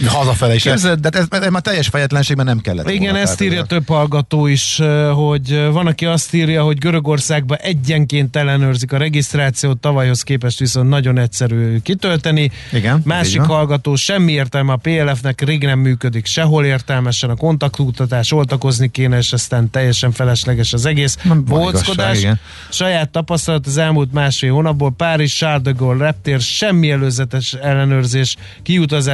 hazafele 0.08 0.56
is. 0.56 0.64
Képzeld, 0.64 1.00
de 1.00 1.10
ez, 1.10 1.26
ez, 1.30 1.42
ez 1.42 1.52
már 1.52 1.62
teljes 1.62 1.88
fejetlenségben 1.88 2.46
nem 2.46 2.60
kellett. 2.60 2.90
Igen, 2.90 3.02
volna, 3.02 3.18
ezt 3.18 3.42
írja 3.42 3.64
több 3.64 3.88
hallgató 3.88 4.48
is, 4.48 4.82
hogy 5.14 5.68
van, 5.72 5.88
aki 5.88 6.06
azt 6.06 6.34
írja, 6.34 6.64
hogy 6.64 6.78
Görögországban 6.78 7.58
egyenként 7.58 8.36
ellenőrzik 8.36 8.92
a 8.92 8.98
regisztrációt, 8.98 9.78
tavalyhoz 9.78 10.22
képest 10.22 10.60
viszont 10.60 10.90
nagyon 10.90 11.18
egyszerű 11.18 11.80
kitölteni. 11.80 12.52
Igen, 12.72 13.02
Másik 13.06 13.34
igen. 13.34 13.46
hallgató, 13.46 13.96
semmi 13.96 14.32
értelme 14.32 14.74
a 14.74 14.76
PLF-nek, 14.76 15.42
rég 15.42 15.64
nem 15.64 15.80
működik 15.80 16.26
sehol 16.26 16.66
értelmesen, 16.66 17.30
a 17.30 17.36
kontaktutatás, 17.36 18.32
oltakozni 18.32 18.92
kéne, 18.92 19.18
és 19.18 19.34
aztán 19.34 19.70
teljesen 19.70 20.12
felesleges 20.12 20.74
az 20.74 20.86
egész. 20.86 21.18
Bolckodás. 21.46 22.28
Saját 22.70 23.10
tapasztalat 23.10 23.68
az 23.68 23.78
elmúlt 23.78 24.14
másfél 24.14 24.52
hónapból, 24.52 24.92
Párizs, 24.98 25.38
Charles 25.38 25.62
de 25.62 25.72
Gaulle 25.72 26.04
reptér, 26.06 26.40
semmi 26.40 26.92
előzetes 26.92 27.54
ellenőrzés, 27.54 28.36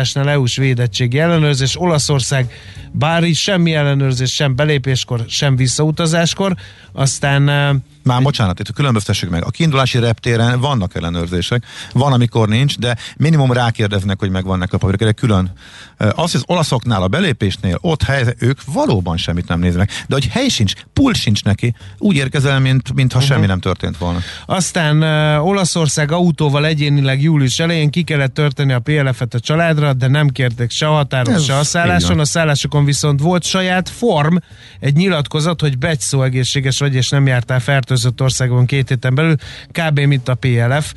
kiutazásnál 0.07 0.29
EU-s 0.29 0.57
védettségi 0.57 1.19
ellenőrzés, 1.19 1.79
Olaszország 1.79 2.51
bár 2.91 3.23
is 3.23 3.41
semmi 3.41 3.73
ellenőrzés 3.73 4.33
sem 4.33 4.55
belépéskor, 4.55 5.23
sem 5.27 5.55
visszautazáskor, 5.55 6.55
aztán 6.97 7.41
már 8.07 8.21
bocsánat, 8.21 8.59
itt 8.59 8.73
különböztessük 8.73 9.29
meg. 9.29 9.45
A 9.45 9.49
kiindulási 9.49 9.99
reptéren 9.99 10.59
vannak 10.59 10.95
ellenőrzések, 10.95 11.63
van, 11.93 12.13
amikor 12.13 12.47
nincs, 12.47 12.77
de 12.77 12.97
minimum 13.17 13.51
rákérdeznek, 13.51 14.19
hogy 14.19 14.29
megvannak 14.29 14.73
a 14.73 14.77
papírok. 14.77 15.15
Külön. 15.15 15.51
Az, 15.97 16.15
hogy 16.15 16.29
az 16.33 16.43
olaszoknál 16.45 17.01
a 17.01 17.07
belépésnél 17.07 17.77
ott 17.81 18.03
helyzet, 18.03 18.35
ők 18.39 18.59
valóban 18.65 19.17
semmit 19.17 19.47
nem 19.47 19.59
néznek. 19.59 19.91
De 20.07 20.15
hogy 20.15 20.27
hely 20.27 20.47
sincs, 20.47 20.73
pult 20.93 21.15
sincs 21.15 21.43
neki, 21.43 21.75
úgy 21.97 22.15
érkezel, 22.15 22.59
mint, 22.59 22.93
mintha 22.93 23.17
uh-huh. 23.17 23.33
semmi 23.33 23.45
nem 23.45 23.59
történt 23.59 23.97
volna. 23.97 24.19
Aztán 24.45 24.97
uh, 25.37 25.47
Olaszország 25.47 26.11
autóval 26.11 26.65
egyénileg 26.65 27.21
július 27.21 27.59
elején 27.59 27.89
ki 27.89 28.03
kellett 28.03 28.33
törteni 28.33 28.73
a 28.73 28.79
PLF-et 28.79 29.33
a 29.33 29.39
családra, 29.39 29.93
de 29.93 30.07
nem 30.07 30.29
kértek 30.29 30.71
se 30.71 30.87
a 30.87 30.91
határon, 30.91 31.33
Ez 31.33 31.43
se 31.43 31.57
a 31.57 31.63
szálláson. 31.63 32.19
A 32.19 32.25
szállásokon 32.25 32.85
viszont 32.85 33.19
volt 33.19 33.43
saját 33.43 33.89
form, 33.89 34.35
egy 34.79 34.95
nyilatkozat, 34.95 35.61
hogy 35.61 35.77
begy 35.77 35.99
szó 35.99 36.23
egészséges 36.23 36.81
vagy, 36.87 36.95
és 36.95 37.09
nem 37.09 37.27
jártál 37.27 37.61
megfertőzött 37.67 38.21
országban 38.21 38.65
két 38.65 38.89
héten 38.89 39.15
belül, 39.15 39.35
kb. 39.71 39.99
mint 39.99 40.27
a 40.27 40.35
PLF, 40.35 40.93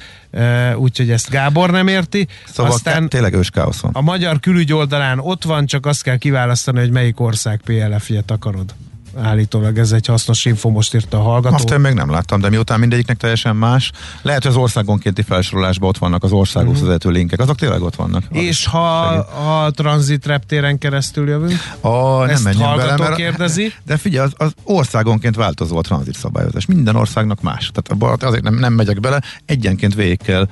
úgyhogy 0.74 1.10
ezt 1.10 1.30
Gábor 1.30 1.70
nem 1.70 1.88
érti. 1.88 2.26
Szóval 2.46 2.72
Aztán 2.72 3.08
tényleg 3.08 3.34
ős 3.34 3.50
káosz 3.50 3.80
van. 3.80 3.92
A 3.94 4.00
magyar 4.00 4.40
külügy 4.40 4.72
oldalán 4.72 5.18
ott 5.18 5.44
van, 5.44 5.66
csak 5.66 5.86
azt 5.86 6.02
kell 6.02 6.16
kiválasztani, 6.16 6.78
hogy 6.78 6.90
melyik 6.90 7.20
ország 7.20 7.60
PLF-jét 7.64 8.30
akarod 8.30 8.74
állítólag 9.16 9.78
ez 9.78 9.92
egy 9.92 10.06
hasznos 10.06 10.44
info, 10.44 10.68
most 10.68 10.94
írta 10.94 11.18
a 11.18 11.22
hallgató. 11.22 11.54
Azt 11.54 11.70
én 11.70 11.80
még 11.80 11.92
nem 11.92 12.10
láttam, 12.10 12.40
de 12.40 12.48
miután 12.48 12.80
mindegyiknek 12.80 13.16
teljesen 13.16 13.56
más, 13.56 13.90
lehet, 14.22 14.42
hogy 14.42 14.50
az 14.50 14.56
országonkénti 14.56 15.22
felsorolásban 15.22 15.88
ott 15.88 15.98
vannak 15.98 16.24
az 16.24 16.32
országos 16.32 16.72
uh-huh. 16.72 16.86
vezető 16.86 17.10
linkek, 17.10 17.40
azok 17.40 17.56
tényleg 17.56 17.82
ott 17.82 17.94
vannak. 17.94 18.24
És 18.30 18.66
ha 18.66 18.98
a 19.64 19.70
tranzit 19.70 20.26
reptéren 20.26 20.78
keresztül 20.78 21.28
jövünk? 21.28 21.58
A, 21.80 22.24
nem 22.24 22.42
menjünk 22.42 22.76
bele, 22.76 22.96
mert, 22.96 23.14
kérdezi. 23.14 23.72
De 23.86 23.96
figyelj, 23.96 24.26
az, 24.26 24.46
az 24.46 24.52
országonként 24.64 25.36
változó 25.36 25.76
a 25.76 25.80
tranzit 25.80 26.16
szabályozás. 26.16 26.66
Minden 26.66 26.96
országnak 26.96 27.40
más. 27.40 27.70
Tehát 27.74 28.22
azért 28.22 28.42
nem, 28.42 28.54
nem 28.54 28.72
megyek 28.72 29.00
bele, 29.00 29.22
egyenként 29.44 29.94
végig 29.94 30.22
kell 30.22 30.48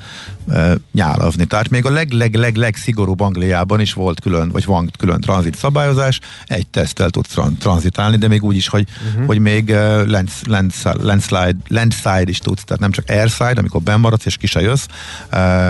e, 0.48 0.74
nyálavni. 0.92 1.44
Tehát 1.44 1.68
még 1.68 1.86
a 1.86 1.90
leg-leg-leg-leg 1.90 2.76
szigorúbb 2.76 3.20
Angliában 3.20 3.80
is 3.80 3.92
volt 3.92 4.20
külön, 4.20 4.50
vagy 4.50 4.64
van 4.64 4.90
külön 4.98 5.20
tranzit 5.20 5.56
szabályozás, 5.56 6.20
egy 6.46 6.66
tesztel 6.66 7.10
tudsz 7.10 7.36
tranzitálni, 7.58 8.16
de 8.16 8.28
még 8.28 8.42
úgy 8.48 8.56
is, 8.56 8.68
hogy, 8.68 8.86
uh-huh. 9.08 9.26
hogy 9.26 9.38
még 9.38 9.74
lands, 10.06 10.42
landslide, 10.82 11.56
landside 11.68 12.24
is 12.24 12.38
tudsz, 12.38 12.64
tehát 12.64 12.80
nem 12.80 12.90
csak 12.90 13.04
airside, 13.08 13.60
amikor 13.60 13.82
bemaradsz 13.82 14.26
és 14.26 14.36
ki 14.36 14.46
se 14.46 14.60
jössz, 14.60 14.86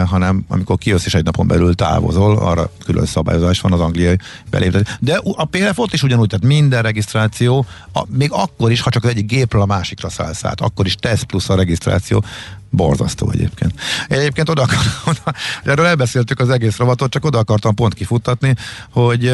hanem 0.07 0.45
amikor 0.49 0.79
kijössz 0.79 1.07
és 1.07 1.15
egy 1.15 1.25
napon 1.25 1.47
belül 1.47 1.75
távozol, 1.75 2.37
arra 2.37 2.71
külön 2.85 3.07
szabályozás 3.07 3.61
van 3.61 3.73
az 3.73 3.81
angliai 3.81 4.19
beléptetés. 4.51 4.97
De 5.01 5.21
a 5.23 5.45
PLF 5.45 5.79
ott 5.79 5.93
is 5.93 6.03
ugyanúgy, 6.03 6.29
tehát 6.29 6.47
minden 6.47 6.83
regisztráció, 6.83 7.67
a, 7.93 8.03
még 8.09 8.31
akkor 8.33 8.71
is, 8.71 8.81
ha 8.81 8.91
csak 8.91 9.05
az 9.05 9.11
egyik 9.11 9.27
gépről 9.27 9.63
a 9.63 9.67
másikra 9.67 10.09
szállsz 10.09 10.45
át, 10.45 10.61
akkor 10.61 10.87
is 10.87 10.95
teszt 10.95 11.25
plusz 11.25 11.49
a 11.49 11.55
regisztráció, 11.55 12.25
Borzasztó 12.71 13.31
egyébként. 13.31 13.73
Én 14.09 14.19
egyébként 14.19 14.49
oda, 14.49 14.67
oda 15.11 15.35
erről 15.65 15.87
elbeszéltük 15.87 16.41
az 16.41 16.51
egész 16.51 16.77
rovatot, 16.77 17.11
csak 17.11 17.25
oda 17.25 17.39
akartam 17.39 17.75
pont 17.75 17.95
kifuttatni, 17.95 18.55
hogy 18.91 19.27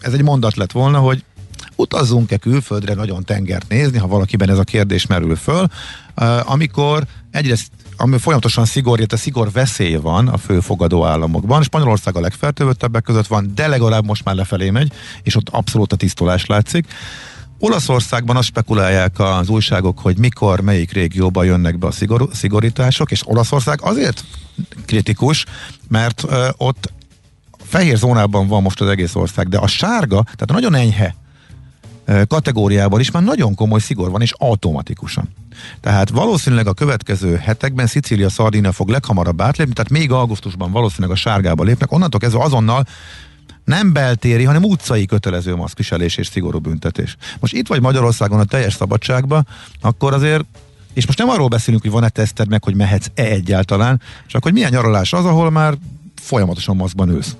ez 0.00 0.12
egy 0.12 0.22
mondat 0.22 0.56
lett 0.56 0.72
volna, 0.72 0.98
hogy 0.98 1.24
utazzunk-e 1.78 2.36
külföldre 2.36 2.94
nagyon 2.94 3.24
tengert 3.24 3.68
nézni, 3.68 3.98
ha 3.98 4.06
valakiben 4.06 4.50
ez 4.50 4.58
a 4.58 4.64
kérdés 4.64 5.06
merül 5.06 5.36
föl, 5.36 5.66
amikor 6.44 7.06
egyrészt 7.30 7.70
ami 8.00 8.18
folyamatosan 8.18 8.64
szigor, 8.64 9.00
a 9.08 9.16
szigor 9.16 9.50
veszély 9.50 9.94
van 9.94 10.28
a 10.28 10.36
főfogadó 10.36 11.04
államokban. 11.04 11.62
Spanyolország 11.62 12.16
a 12.16 12.20
legfertőzöttebbek 12.20 13.02
között 13.02 13.26
van, 13.26 13.52
de 13.54 13.66
legalább 13.66 14.04
most 14.04 14.24
már 14.24 14.34
lefelé 14.34 14.70
megy, 14.70 14.92
és 15.22 15.36
ott 15.36 15.48
abszolút 15.48 15.92
a 15.92 15.96
tisztulás 15.96 16.46
látszik. 16.46 16.86
Olaszországban 17.58 18.36
azt 18.36 18.46
spekulálják 18.46 19.18
az 19.18 19.48
újságok, 19.48 19.98
hogy 19.98 20.18
mikor, 20.18 20.60
melyik 20.60 20.92
régióban 20.92 21.44
jönnek 21.44 21.78
be 21.78 21.86
a 21.86 21.90
szigor, 21.90 22.28
szigorítások, 22.32 23.10
és 23.10 23.28
Olaszország 23.28 23.78
azért 23.82 24.24
kritikus, 24.86 25.44
mert 25.88 26.22
uh, 26.22 26.48
ott 26.56 26.92
fehér 27.64 27.96
zónában 27.96 28.46
van 28.46 28.62
most 28.62 28.80
az 28.80 28.88
egész 28.88 29.14
ország, 29.14 29.48
de 29.48 29.58
a 29.58 29.66
sárga, 29.66 30.22
tehát 30.22 30.46
nagyon 30.46 30.74
enyhe 30.74 31.14
kategóriában 32.28 33.00
is 33.00 33.10
már 33.10 33.22
nagyon 33.22 33.54
komoly 33.54 33.80
szigor 33.80 34.10
van, 34.10 34.22
és 34.22 34.32
automatikusan. 34.38 35.28
Tehát 35.80 36.10
valószínűleg 36.10 36.66
a 36.66 36.72
következő 36.72 37.36
hetekben 37.36 37.86
Szicília, 37.86 38.30
Szardínia 38.30 38.72
fog 38.72 38.88
leghamarabb 38.88 39.40
átlépni, 39.40 39.72
tehát 39.72 39.90
még 39.90 40.10
augusztusban 40.10 40.70
valószínűleg 40.70 41.10
a 41.16 41.20
sárgába 41.20 41.64
lépnek, 41.64 41.92
onnantól 41.92 42.20
kezdve 42.20 42.42
azonnal 42.42 42.86
nem 43.64 43.92
beltéri, 43.92 44.44
hanem 44.44 44.64
utcai 44.64 45.06
kötelező 45.06 45.56
maszkviselés 45.56 46.16
és 46.16 46.26
szigorú 46.26 46.58
büntetés. 46.58 47.16
Most 47.40 47.54
itt 47.54 47.66
vagy 47.66 47.80
Magyarországon 47.80 48.40
a 48.40 48.44
teljes 48.44 48.74
szabadságban, 48.74 49.46
akkor 49.80 50.14
azért 50.14 50.44
és 50.92 51.06
most 51.06 51.18
nem 51.18 51.28
arról 51.28 51.48
beszélünk, 51.48 51.82
hogy 51.82 51.92
van-e 51.92 52.08
teszted 52.08 52.48
meg, 52.48 52.64
hogy 52.64 52.74
mehetsz-e 52.74 53.22
egyáltalán, 53.22 54.00
csak 54.26 54.42
hogy 54.42 54.52
milyen 54.52 54.70
nyaralás 54.70 55.12
az, 55.12 55.24
ahol 55.24 55.50
már 55.50 55.74
folyamatosan 56.14 56.76
maszkban 56.76 57.08
ülsz. 57.08 57.36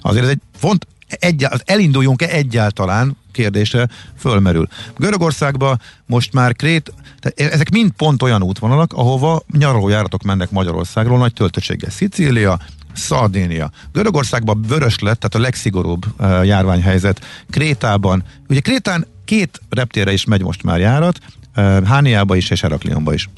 Azért 0.00 0.24
ez 0.24 0.30
egy 0.30 0.40
font, 0.56 0.86
egy, 1.08 1.46
elinduljunk-e 1.64 2.28
egyáltalán 2.28 3.16
kérdése 3.38 3.88
fölmerül. 4.16 4.68
Görögországban 4.96 5.80
most 6.06 6.32
már 6.32 6.54
Krét, 6.54 6.92
tehát 7.20 7.52
ezek 7.52 7.70
mind 7.70 7.90
pont 7.90 8.22
olyan 8.22 8.42
útvonalak, 8.42 8.92
ahova 8.92 9.42
nyaralójáratok 9.58 10.22
mennek 10.22 10.50
Magyarországról 10.50 11.18
nagy 11.18 11.32
töltöttséggel. 11.32 11.90
Szicília, 11.90 12.58
Szardénia. 12.94 13.70
Görögországban 13.92 14.62
vörös 14.68 14.98
lett, 14.98 15.20
tehát 15.20 15.34
a 15.34 15.38
legszigorúbb 15.38 16.04
uh, 16.06 16.46
járványhelyzet. 16.46 17.20
Krétában, 17.50 18.24
ugye 18.48 18.60
Krétán 18.60 19.06
két 19.24 19.60
reptére 19.70 20.12
is 20.12 20.24
megy 20.24 20.42
most 20.42 20.62
már 20.62 20.78
járat, 20.78 21.18
uh, 21.56 21.84
Hániába 21.84 22.36
is 22.36 22.50
és 22.50 22.60
Heraklionba 22.60 23.12
is. 23.12 23.28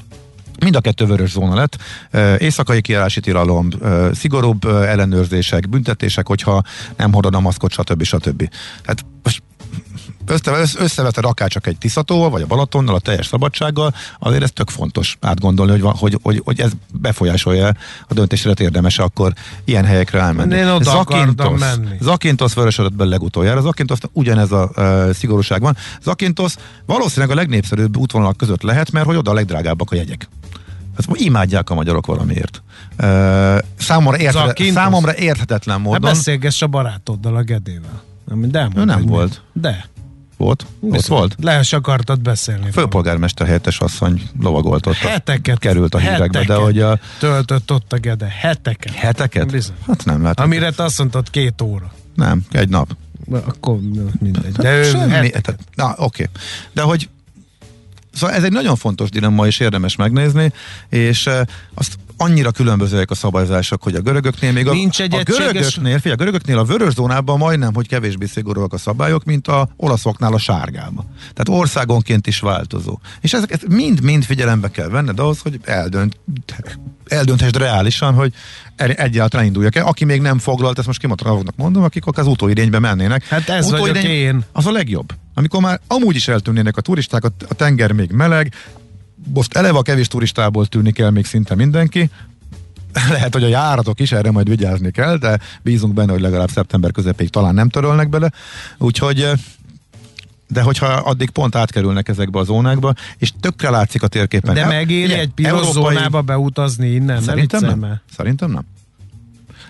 Mind 0.60 0.76
a 0.76 0.80
kettő 0.80 1.04
vörös 1.04 1.30
zóna 1.30 1.54
lett. 1.54 1.76
Éjszakai 2.38 2.80
kiállási 2.80 3.20
tilalom, 3.20 3.68
szigorúbb 4.12 4.64
ellenőrzések, 4.64 5.68
büntetések, 5.68 6.26
hogyha 6.26 6.62
nem 6.96 7.12
hordod 7.12 7.34
a 7.34 7.40
maszkot, 7.40 7.72
stb. 7.72 8.02
stb. 8.02 8.48
Tehát 8.82 9.04
most 9.22 9.42
összeveted 10.78 11.24
akár 11.24 11.48
csak 11.48 11.66
egy 11.66 11.78
Tiszatóval, 11.78 12.30
vagy 12.30 12.42
a 12.42 12.46
Balatonnal, 12.46 12.94
a 12.94 12.98
teljes 12.98 13.26
szabadsággal, 13.26 13.94
azért 14.18 14.42
ez 14.42 14.50
tök 14.50 14.70
fontos 14.70 15.16
átgondolni, 15.20 15.78
hogy, 15.78 15.98
hogy, 15.98 16.18
hogy, 16.22 16.42
hogy 16.44 16.60
ez 16.60 16.70
befolyásolja 16.92 17.74
a 18.08 18.14
döntésre 18.14 18.52
érdemes 18.58 18.98
akkor 18.98 19.32
ilyen 19.64 19.84
helyekre 19.84 20.20
elmenni. 20.20 20.56
Én 20.56 20.66
oda 20.66 20.90
Zakintos, 20.90 21.60
menni. 21.60 21.96
Zakintos 22.00 22.54
vörösödött 22.54 22.92
be 22.92 23.04
legutoljára. 23.04 23.60
Zakintos 23.60 23.98
ugyanez 24.12 24.52
a 24.52 24.70
uh, 24.76 25.12
szigorúság 25.12 25.60
van. 25.60 25.76
Zakintos 26.02 26.54
valószínűleg 26.86 27.30
a 27.30 27.34
legnépszerűbb 27.34 27.96
útvonalak 27.96 28.36
között 28.36 28.62
lehet, 28.62 28.90
mert 28.90 29.06
hogy 29.06 29.16
oda 29.16 29.30
a 29.30 29.34
legdrágábbak 29.34 29.90
a 29.90 29.94
jegyek. 29.94 30.28
Ezt 30.96 31.08
imádják 31.12 31.70
a 31.70 31.74
magyarok 31.74 32.06
valamiért. 32.06 32.62
Uh, 32.98 33.58
számomra, 33.78 34.18
érthetetlen, 34.18 34.72
számomra 34.72 35.16
érthetetlen 35.16 35.80
módon. 35.80 36.00
Ne 36.00 36.08
beszélgess 36.08 36.62
a 36.62 36.66
barátoddal, 36.66 37.36
a 37.36 37.42
Gedével. 37.42 38.08
De 38.34 38.68
ő 38.76 38.84
nem 38.84 39.06
volt. 39.06 39.42
Mi? 39.52 39.60
De. 39.60 39.88
Volt? 40.36 40.66
Ott 40.80 41.06
volt? 41.06 41.36
Le 41.40 41.60
is 41.60 41.72
akartad 41.72 42.20
beszélni. 42.20 42.70
Főpolgármester 42.70 43.46
helyettes 43.46 43.80
asszony 43.80 44.22
lovagolt 44.40 44.86
ott. 44.86 44.94
Heteket. 44.94 45.58
Került 45.58 45.94
a 45.94 45.98
hírekbe, 45.98 46.44
de 46.44 46.54
hogy 46.54 46.80
a... 46.80 46.98
Töltött 47.18 47.72
ott 47.72 47.92
a 47.92 47.98
Gede. 47.98 48.34
Heteket. 48.40 48.94
Heteket? 48.94 49.50
Bizony. 49.50 49.76
Hát 49.86 50.04
nem 50.04 50.22
lehet. 50.22 50.40
Amire 50.40 50.70
te 50.70 50.82
azt 50.82 50.98
mondtad 50.98 51.30
két 51.30 51.60
óra. 51.62 51.92
Nem, 52.14 52.42
egy 52.50 52.68
nap. 52.68 52.96
Akkor 53.30 53.78
mindegy. 54.20 54.52
De 54.52 54.78
ő 54.78 54.82
Semmi, 54.84 55.30
tehát, 55.30 55.56
na, 55.74 55.88
oké. 55.96 56.02
Okay. 56.04 56.26
De 56.72 56.82
hogy 56.82 57.08
Szóval 58.14 58.36
ez 58.36 58.42
egy 58.42 58.52
nagyon 58.52 58.76
fontos 58.76 59.10
dilemma, 59.10 59.46
és 59.46 59.60
érdemes 59.60 59.96
megnézni, 59.96 60.52
és 60.88 61.28
azt 61.74 61.98
annyira 62.20 62.50
különbözőek 62.50 63.10
a 63.10 63.14
szabályozások, 63.14 63.82
hogy 63.82 63.94
a 63.94 64.00
görögöknél 64.00 64.52
még 64.52 64.66
a, 64.66 64.72
Nincs 64.72 65.00
egy 65.00 65.14
a 65.14 65.22
görögöknél, 65.22 65.98
figyelj, 65.98 66.12
a 66.12 66.16
görögöknél 66.16 66.58
a 66.58 66.64
vörös 66.64 66.92
zónában 66.92 67.38
majdnem, 67.38 67.74
hogy 67.74 67.88
kevésbé 67.88 68.26
szigorúak 68.26 68.72
a 68.72 68.78
szabályok, 68.78 69.24
mint 69.24 69.48
a 69.48 69.68
olaszoknál 69.76 70.32
a 70.32 70.38
sárgába. 70.38 71.04
Tehát 71.34 71.60
országonként 71.60 72.26
is 72.26 72.40
változó. 72.40 72.98
És 73.20 73.32
ezeket 73.32 73.68
mind-mind 73.68 74.24
figyelembe 74.24 74.70
kell 74.70 74.88
venned 74.88 75.18
ahhoz, 75.18 75.40
hogy 75.40 75.60
eldönt, 75.64 76.20
eldönthesd 77.06 77.56
reálisan, 77.56 78.14
hogy 78.14 78.32
egyáltalán 78.76 79.46
induljak 79.46 79.76
el. 79.76 79.86
Aki 79.86 80.04
még 80.04 80.20
nem 80.20 80.38
foglalt, 80.38 80.78
ezt 80.78 80.86
most 80.86 81.00
kimatravognak 81.00 81.56
mondom, 81.56 81.82
akik 81.82 82.02
az 82.06 82.26
utóirénybe 82.26 82.78
mennének. 82.78 83.24
Hát 83.24 83.48
ez 83.48 83.70
vagyok 83.70 84.02
én. 84.02 84.44
Az 84.52 84.66
a 84.66 84.72
legjobb. 84.72 85.12
Amikor 85.34 85.60
már 85.60 85.80
amúgy 85.86 86.16
is 86.16 86.28
eltűnnének 86.28 86.76
a 86.76 86.80
turisták, 86.80 87.24
a 87.24 87.54
tenger 87.54 87.92
még 87.92 88.10
meleg, 88.10 88.54
most 89.34 89.56
eleve 89.56 89.78
a 89.78 89.82
kevés 89.82 90.08
turistából 90.08 90.66
tűnik 90.66 90.98
el 90.98 91.10
még 91.10 91.24
szinte 91.24 91.54
mindenki, 91.54 92.10
lehet, 93.10 93.32
hogy 93.32 93.44
a 93.44 93.48
járatok 93.48 94.00
is 94.00 94.12
erre 94.12 94.30
majd 94.30 94.48
vigyázni 94.48 94.90
kell, 94.90 95.16
de 95.16 95.38
bízunk 95.62 95.94
benne, 95.94 96.12
hogy 96.12 96.20
legalább 96.20 96.50
szeptember 96.50 96.92
közepéig 96.92 97.30
talán 97.30 97.54
nem 97.54 97.68
törölnek 97.68 98.08
bele. 98.08 98.32
Úgyhogy 98.78 99.32
de 100.48 100.62
hogyha 100.62 100.86
addig 100.86 101.30
pont 101.30 101.54
átkerülnek 101.54 102.08
ezekbe 102.08 102.38
a 102.38 102.44
zónákba, 102.44 102.94
és 103.18 103.32
tökre 103.40 103.70
látszik 103.70 104.02
a 104.02 104.06
térképen. 104.06 104.54
De 104.54 104.66
megéri 104.66 105.12
egy 105.12 105.30
piros 105.30 105.66
európai... 105.66 105.94
zónába 105.94 106.22
beutazni 106.22 106.88
innen? 106.88 107.22
Szerintem 107.22 107.60
nem. 107.60 107.78
nem. 107.78 108.00
Szerintem 108.16 108.50
nem. 108.50 108.64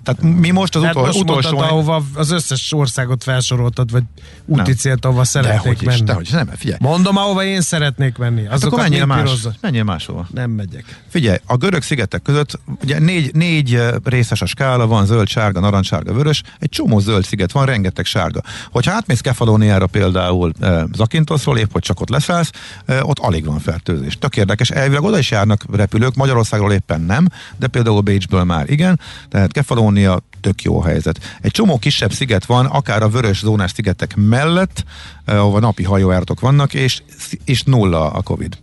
Tehát 0.02 0.22
mi 0.22 0.50
most 0.50 0.76
az 0.76 0.82
utol, 0.82 1.06
most 1.06 1.18
utolsó... 1.18 1.50
Mondtad, 1.50 1.70
ahova 1.70 2.02
az 2.14 2.30
összes 2.30 2.72
országot 2.72 3.22
felsoroltad, 3.22 3.90
vagy 3.90 4.02
úti 4.46 4.72
célt, 4.72 5.04
ahova 5.04 5.24
szeretnék 5.24 5.62
dehogy 5.62 5.82
menni. 5.82 5.96
Is, 5.96 6.02
dehogy, 6.02 6.28
nem, 6.32 6.50
figyelj. 6.56 6.78
Mondom, 6.80 7.16
ahova 7.16 7.44
én 7.44 7.60
szeretnék 7.60 8.16
menni. 8.16 8.46
Hát 8.46 8.64
akkor 8.64 8.78
menjél, 8.78 9.06
más, 9.06 9.30
menjél 9.60 9.84
máshova. 9.84 10.26
Nem 10.34 10.50
megyek. 10.50 11.02
Figyelj, 11.08 11.38
a 11.46 11.56
görög 11.56 11.82
szigetek 11.82 12.22
között 12.22 12.58
ugye 12.82 12.98
négy, 12.98 13.34
négy 13.34 13.82
részes 14.04 14.42
a 14.42 14.46
skála, 14.46 14.86
van 14.86 15.06
zöld, 15.06 15.28
sárga, 15.28 15.60
narancssárga, 15.60 16.12
vörös, 16.12 16.42
egy 16.58 16.68
csomó 16.68 16.98
zöld 16.98 17.24
sziget 17.24 17.52
van, 17.52 17.66
rengeteg 17.66 18.04
sárga. 18.04 18.42
Hogyha 18.70 18.92
átmész 18.92 19.20
Kefalóniára 19.20 19.86
például 19.86 20.52
eh, 20.60 20.82
Zakintoszról, 20.92 21.58
épp 21.58 21.72
hogy 21.72 21.82
csak 21.82 22.00
ott 22.00 22.08
leszállsz, 22.08 22.50
eh, 22.86 23.08
ott 23.08 23.18
alig 23.18 23.44
van 23.44 23.58
fertőzés. 23.58 24.18
Tök 24.18 24.36
érdekes, 24.36 24.70
elvileg 24.70 25.02
oda 25.02 25.18
is 25.18 25.30
járnak 25.30 25.64
repülők, 25.72 26.14
Magyarországról 26.14 26.72
éppen 26.72 27.00
nem, 27.00 27.28
de 27.56 27.66
például 27.66 28.00
Bécsből 28.00 28.44
már 28.44 28.70
igen, 28.70 29.00
tehát 29.28 29.52
Kefalónia 29.90 30.22
tök 30.40 30.62
jó 30.62 30.80
helyzet. 30.80 31.38
Egy 31.40 31.50
csomó 31.50 31.78
kisebb 31.78 32.12
sziget 32.12 32.44
van, 32.44 32.66
akár 32.66 33.02
a 33.02 33.08
vörös 33.08 33.38
zónás 33.38 33.70
szigetek 33.70 34.16
mellett, 34.16 34.84
eh, 35.24 35.38
ahova 35.38 35.60
napi 35.60 35.82
hajójáratok 35.82 36.40
vannak, 36.40 36.74
és, 36.74 37.02
és 37.44 37.62
nulla 37.62 38.10
a 38.10 38.22
Covid. 38.22 38.58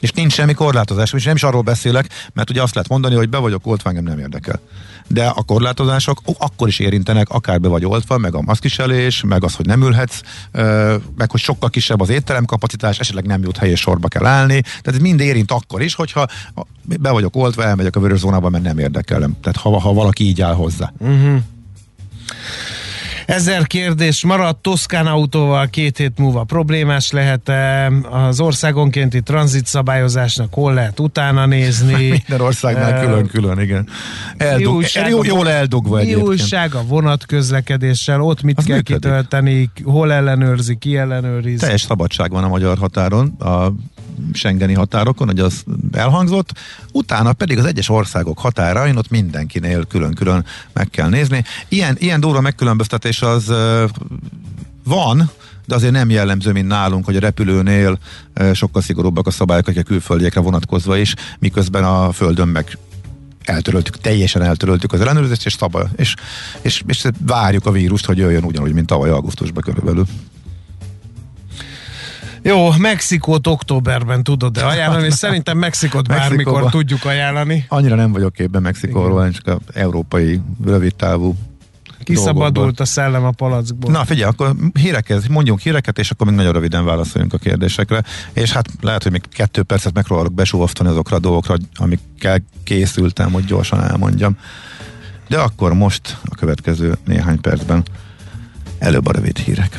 És 0.00 0.10
nincs 0.10 0.32
semmi 0.32 0.52
korlátozás, 0.54 1.12
és 1.12 1.24
nem 1.24 1.34
is 1.34 1.42
arról 1.42 1.62
beszélek, 1.62 2.08
mert 2.32 2.50
ugye 2.50 2.62
azt 2.62 2.74
lehet 2.74 2.90
mondani, 2.90 3.14
hogy 3.14 3.28
be 3.28 3.38
vagyok 3.38 3.80
engem 3.84 4.04
nem 4.04 4.18
érdekel. 4.18 4.60
De 5.12 5.26
a 5.26 5.42
korlátozások 5.42 6.20
akkor 6.38 6.68
is 6.68 6.78
érintenek, 6.78 7.28
akár 7.28 7.60
be 7.60 7.68
vagy 7.68 7.84
oltva, 7.84 8.18
meg 8.18 8.34
a 8.34 8.40
maszkiselés, 8.40 9.22
meg 9.22 9.44
az, 9.44 9.54
hogy 9.54 9.66
nem 9.66 9.82
ülhetsz, 9.82 10.20
meg 11.16 11.30
hogy 11.30 11.40
sokkal 11.40 11.70
kisebb 11.70 12.00
az 12.00 12.08
étteremkapacitás, 12.08 12.98
esetleg 12.98 13.26
nem 13.26 13.42
jut 13.42 13.56
hely 13.56 13.70
és 13.70 13.80
sorba 13.80 14.08
kell 14.08 14.26
állni. 14.26 14.60
Tehát 14.60 14.86
ez 14.86 14.98
mind 14.98 15.20
érint 15.20 15.50
akkor 15.50 15.82
is, 15.82 15.94
hogyha 15.94 16.26
be 16.82 17.10
vagyok 17.10 17.36
oltva, 17.36 17.64
elmegyek 17.64 17.96
a 17.96 18.00
vörös 18.00 18.18
zónába, 18.18 18.48
mert 18.48 18.64
nem 18.64 18.78
érdekelem. 18.78 19.36
Tehát 19.40 19.58
ha, 19.58 19.80
ha 19.80 19.92
valaki 19.92 20.24
így 20.24 20.40
áll 20.40 20.54
hozzá. 20.54 20.92
Uh-huh. 20.98 21.38
Ezer 23.30 23.66
kérdés 23.66 24.24
maradt, 24.24 24.62
Toszkán 24.62 25.06
autóval 25.06 25.66
két 25.66 25.96
hét 25.96 26.18
múlva 26.18 26.44
problémás 26.44 27.10
lehet-e, 27.10 27.92
az 28.10 28.40
országonkénti 28.40 29.20
tranzit 29.20 29.66
szabályozásnak 29.66 30.54
hol 30.54 30.74
lehet 30.74 31.00
utána 31.00 31.46
nézni. 31.46 32.08
Minden 32.26 32.40
országnál 32.40 33.00
külön-külön, 33.00 33.60
igen. 33.60 33.88
Eldug, 34.36 34.74
újság, 34.74 35.08
jó, 35.08 35.24
jól 35.24 35.50
eldugva 35.50 35.96
mi 35.96 36.02
egyébként. 36.02 36.26
újság 36.26 36.74
a 36.74 36.82
vonat 36.86 37.26
közlekedéssel, 37.26 38.20
ott 38.20 38.42
mit 38.42 38.58
Az 38.58 38.64
kell 38.64 38.76
működik. 38.76 39.00
kitölteni, 39.00 39.70
hol 39.84 40.12
ellenőrzi, 40.12 40.76
ki 40.76 40.96
ellenőriz. 40.96 41.60
Teljes 41.60 41.80
szabadság 41.80 42.30
van 42.30 42.44
a 42.44 42.48
magyar 42.48 42.78
határon, 42.78 43.28
a 43.38 43.72
Schengeni 44.32 44.74
határokon, 44.74 45.26
hogy 45.26 45.40
az 45.40 45.64
elhangzott, 45.92 46.52
utána 46.92 47.32
pedig 47.32 47.58
az 47.58 47.64
egyes 47.64 47.88
országok 47.88 48.38
határain 48.38 48.96
ott 48.96 49.10
mindenkinél 49.10 49.84
külön-külön 49.84 50.44
meg 50.72 50.90
kell 50.90 51.08
nézni. 51.08 51.44
Ilyen, 51.68 51.96
ilyen 51.98 52.20
durva 52.20 52.40
megkülönböztetés 52.40 53.22
az 53.22 53.52
van, 54.84 55.30
de 55.66 55.74
azért 55.74 55.92
nem 55.92 56.10
jellemző, 56.10 56.52
mint 56.52 56.68
nálunk, 56.68 57.04
hogy 57.04 57.16
a 57.16 57.20
repülőnél 57.20 57.98
sokkal 58.52 58.82
szigorúbbak 58.82 59.26
a 59.26 59.30
szabályok, 59.30 59.66
a 59.66 59.82
külföldiekre 59.82 60.40
vonatkozva 60.40 60.96
is, 60.96 61.14
miközben 61.38 61.84
a 61.84 62.12
földön 62.12 62.48
meg 62.48 62.78
eltöröltük, 63.44 63.96
teljesen 63.96 64.42
eltöröltük 64.42 64.92
az 64.92 65.00
ellenőrzést, 65.00 65.46
és, 65.46 65.52
szabad, 65.52 65.88
és, 65.96 66.14
és, 66.62 66.82
és 66.86 67.04
várjuk 67.26 67.66
a 67.66 67.70
vírust, 67.70 68.06
hogy 68.06 68.18
jöjjön 68.18 68.44
ugyanúgy, 68.44 68.72
mint 68.72 68.86
tavaly 68.86 69.10
augusztusban 69.10 69.62
körülbelül. 69.62 70.06
Jó, 72.42 72.70
Mexikót 72.78 73.46
októberben 73.46 74.22
tudod 74.22 74.52
de 74.52 74.64
ajánlani, 74.72 75.06
és 75.06 75.14
szerintem 75.14 75.58
Mexikót 75.58 76.08
bármikor 76.08 76.70
tudjuk 76.70 77.04
ajánlani. 77.04 77.64
Annyira 77.68 77.94
nem 77.94 78.12
vagyok 78.12 78.32
képben 78.32 78.62
Mexikóról, 78.62 79.30
csak 79.30 79.46
az 79.46 79.74
európai 79.74 80.40
rövidtávú 80.64 81.36
Kiszabadult 82.04 82.52
dolgokban. 82.52 82.84
a 82.84 82.88
szellem 82.88 83.24
a 83.24 83.30
palackból. 83.30 83.90
Na 83.90 84.04
figyelj, 84.04 84.30
akkor 84.30 84.54
híreket, 84.72 85.28
mondjunk 85.28 85.60
híreket, 85.60 85.98
és 85.98 86.10
akkor 86.10 86.26
még 86.26 86.36
nagyon 86.36 86.52
röviden 86.52 86.84
válaszoljunk 86.84 87.32
a 87.32 87.38
kérdésekre. 87.38 88.02
És 88.32 88.52
hát 88.52 88.68
lehet, 88.80 89.02
hogy 89.02 89.12
még 89.12 89.22
kettő 89.32 89.62
percet 89.62 89.94
megpróbálok 89.94 90.32
besúvasztani 90.32 90.88
azokra 90.88 91.16
a 91.16 91.20
dolgokra, 91.20 91.56
amikkel 91.74 92.42
készültem, 92.64 93.32
hogy 93.32 93.44
gyorsan 93.44 93.82
elmondjam. 93.82 94.36
De 95.28 95.38
akkor 95.38 95.74
most 95.74 96.18
a 96.24 96.34
következő 96.34 96.96
néhány 97.04 97.40
percben 97.40 97.82
előbb 98.78 99.06
a 99.06 99.12
rövid 99.12 99.38
hírek. 99.38 99.78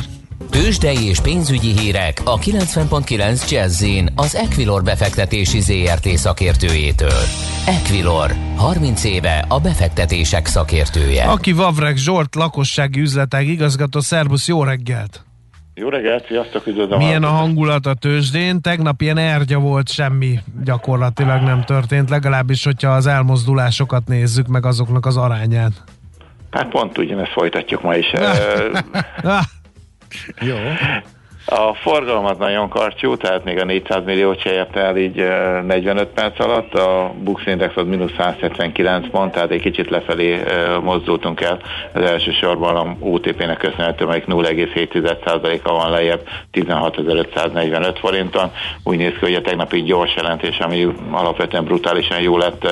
Tőzsdei 0.51 1.07
és 1.07 1.19
pénzügyi 1.19 1.79
hírek 1.79 2.21
a 2.25 2.37
90.9 2.37 3.49
jazz 3.51 3.85
az 4.15 4.35
Equilor 4.35 4.83
befektetési 4.83 5.59
ZRT 5.59 6.07
szakértőjétől. 6.07 7.21
Equilor, 7.67 8.31
30 8.55 9.03
éve 9.03 9.45
a 9.47 9.59
befektetések 9.59 10.45
szakértője. 10.45 11.23
Aki 11.23 11.51
Vavrek 11.51 11.97
Zsolt, 11.97 12.35
lakossági 12.35 12.99
üzletág 12.99 13.47
igazgató, 13.47 13.99
szervusz, 13.99 14.47
jó 14.47 14.63
reggelt! 14.63 15.25
Jó 15.73 15.89
reggelt, 15.89 16.25
sziasztok, 16.27 16.67
üdvözlöm! 16.67 16.97
Milyen 16.97 17.23
a 17.23 17.29
hangulat 17.29 17.85
a 17.85 17.93
tőzsdén? 17.93 18.61
Tegnap 18.61 19.01
ilyen 19.01 19.17
ergya 19.17 19.59
volt, 19.59 19.89
semmi 19.89 20.39
gyakorlatilag 20.63 21.41
nem 21.41 21.63
történt, 21.63 22.09
legalábbis, 22.09 22.63
hogyha 22.63 22.91
az 22.91 23.07
elmozdulásokat 23.07 24.07
nézzük, 24.07 24.47
meg 24.47 24.65
azoknak 24.65 25.05
az 25.05 25.17
arányát. 25.17 25.71
Hát 26.49 26.69
pont 26.69 26.97
ugyanezt 26.97 27.31
folytatjuk 27.31 27.81
ma 27.81 27.95
is. 27.95 28.11
Jó. 30.41 30.57
A 31.45 31.73
forgalom 31.73 32.25
az 32.25 32.37
nagyon 32.37 32.69
karcsú, 32.69 33.17
tehát 33.17 33.43
még 33.43 33.59
a 33.59 33.65
400 33.65 34.03
millió 34.05 34.33
se 34.33 34.53
ért 34.53 34.75
el 34.75 34.97
így 34.97 35.15
45 35.65 36.07
perc 36.07 36.39
alatt, 36.39 36.73
a 36.73 37.13
Bux 37.23 37.45
Index 37.45 37.75
az 37.75 37.87
mínusz 37.87 38.11
179 38.17 39.09
pont, 39.09 39.31
tehát 39.31 39.51
egy 39.51 39.61
kicsit 39.61 39.89
lefelé 39.89 40.39
mozdultunk 40.83 41.41
el. 41.41 41.59
Az 41.93 42.01
elsősorban 42.01 42.75
a 42.75 42.95
OTP-nek 42.99 43.57
köszönhető, 43.57 44.05
amelyik 44.05 44.25
0,7%-a 44.27 45.71
van 45.71 45.89
lejjebb 45.89 46.27
16.545 46.53 47.95
forinton. 47.99 48.51
Úgy 48.83 48.97
néz 48.97 49.11
ki, 49.11 49.25
hogy 49.25 49.33
a 49.33 49.41
tegnapi 49.41 49.81
gyors 49.81 50.15
jelentés, 50.15 50.59
ami 50.59 50.87
alapvetően 51.11 51.63
brutálisan 51.63 52.21
jó 52.21 52.37
lett, 52.37 52.67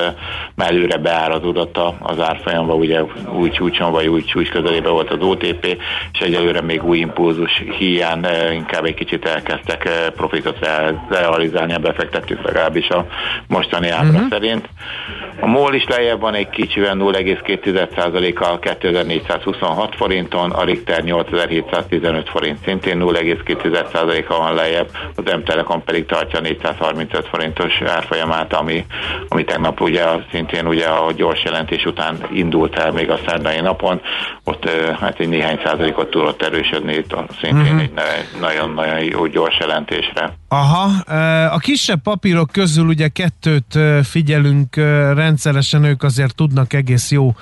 mellőre 0.54 0.96
beárazódott 0.96 1.78
az 2.00 2.20
árfolyamba, 2.20 2.74
ugye 2.74 3.02
új 3.32 3.50
csúcson 3.50 3.92
vagy 3.92 4.06
új 4.06 4.24
csúcs 4.24 4.50
közelében 4.50 4.92
volt 4.92 5.10
az 5.10 5.22
OTP, 5.22 5.64
és 6.12 6.20
egyelőre 6.20 6.60
még 6.60 6.84
új 6.84 6.98
impulzus 6.98 7.62
hiány 7.78 8.20
inkább 8.60 8.84
egy 8.84 8.94
kicsit 8.94 9.24
elkezdtek 9.24 9.84
eh, 9.84 9.92
profitot 10.16 10.58
realizálni 11.08 11.74
a 11.74 11.78
befektetők 11.78 12.42
legalábbis 12.42 12.88
a 12.88 13.06
mostani 13.46 13.88
ábra 13.88 14.08
uh-huh. 14.08 14.30
szerint. 14.30 14.68
A 15.40 15.46
MOL 15.46 15.74
is 15.74 15.86
lejjebb 15.88 16.20
van 16.20 16.34
egy 16.34 16.48
kicsivel 16.48 16.96
0,2%-kal 16.98 18.58
2426 18.58 19.94
forinton, 19.96 20.50
a 20.50 20.64
Richter 20.64 21.02
8715 21.02 22.28
forint 22.28 22.58
szintén 22.64 22.98
0,2%-a 23.00 24.36
van 24.38 24.54
lejjebb, 24.54 24.88
az 25.14 25.24
M-Telekom 25.24 25.84
pedig 25.84 26.06
tartja 26.06 26.40
435 26.40 27.26
forintos 27.28 27.80
árfolyamát, 27.80 28.52
ami, 28.52 28.84
ami 29.28 29.44
tegnap 29.44 29.80
ugye 29.80 30.04
szintén 30.30 30.66
ugye 30.66 30.86
a 30.86 31.12
gyors 31.12 31.44
jelentés 31.44 31.84
után 31.84 32.18
indult 32.32 32.78
el 32.78 32.92
még 32.92 33.10
a 33.10 33.18
szerdai 33.26 33.60
napon, 33.60 34.00
ott 34.44 34.64
eh, 34.64 34.96
hát 35.00 35.20
egy 35.20 35.28
néhány 35.28 35.60
százalékot 35.64 36.10
tudott 36.10 36.42
erősödni, 36.42 36.94
itt 36.94 37.14
szintén 37.40 37.60
uh-huh. 37.60 37.80
egy 37.80 37.92
nagyon-nagyon 38.54 39.04
jó 39.04 39.26
gyors 39.26 39.58
jelentésre. 39.58 40.36
Aha, 40.48 41.14
a 41.44 41.58
kisebb 41.58 42.02
papírok 42.02 42.50
közül 42.52 42.86
ugye 42.86 43.08
kettőt 43.08 43.78
figyelünk 44.02 44.76
rendszeresen, 45.14 45.84
ők 45.84 46.02
azért 46.02 46.34
tudnak 46.34 46.72
egész 46.72 47.10
jó 47.10 47.34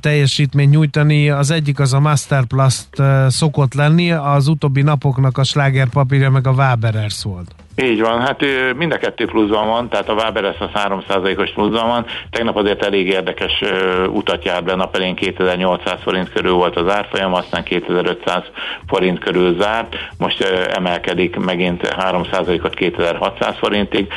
teljesítményt 0.00 0.70
nyújtani. 0.70 1.30
Az 1.30 1.50
egyik 1.50 1.80
az 1.80 1.92
a 1.92 2.00
Masterplast 2.00 2.88
szokott 3.28 3.74
lenni, 3.74 4.12
az 4.12 4.48
utóbbi 4.48 4.82
napoknak 4.82 5.38
a 5.38 5.44
Schlager 5.44 5.88
papírja 5.88 6.30
meg 6.30 6.46
a 6.46 6.50
Waberers 6.50 7.22
volt. 7.22 7.54
Így 7.76 8.00
van, 8.00 8.20
hát 8.20 8.44
mind 8.76 8.92
a 8.92 8.96
kettő 8.96 9.26
pluszban 9.26 9.68
van, 9.68 9.88
tehát 9.88 10.08
a 10.08 10.12
Waberes 10.12 10.56
az 10.58 10.68
3%-os 10.74 11.50
pluszban 11.50 11.88
van. 11.88 12.06
Tegnap 12.30 12.56
azért 12.56 12.84
elég 12.84 13.06
érdekes 13.06 13.62
utat 14.06 14.44
járt 14.44 14.64
be, 14.64 14.74
nap 14.74 14.96
elén 14.96 15.14
2800 15.14 15.98
forint 16.02 16.32
körül 16.32 16.52
volt 16.52 16.76
az 16.76 16.88
árfolyam, 16.88 17.34
aztán 17.34 17.62
2500 17.62 18.42
forint 18.86 19.18
körül 19.18 19.56
zárt, 19.60 19.96
most 20.18 20.42
emelkedik 20.72 21.36
megint 21.36 21.94
3%-ot 21.98 22.74
2600 22.74 23.56
forintig. 23.58 24.12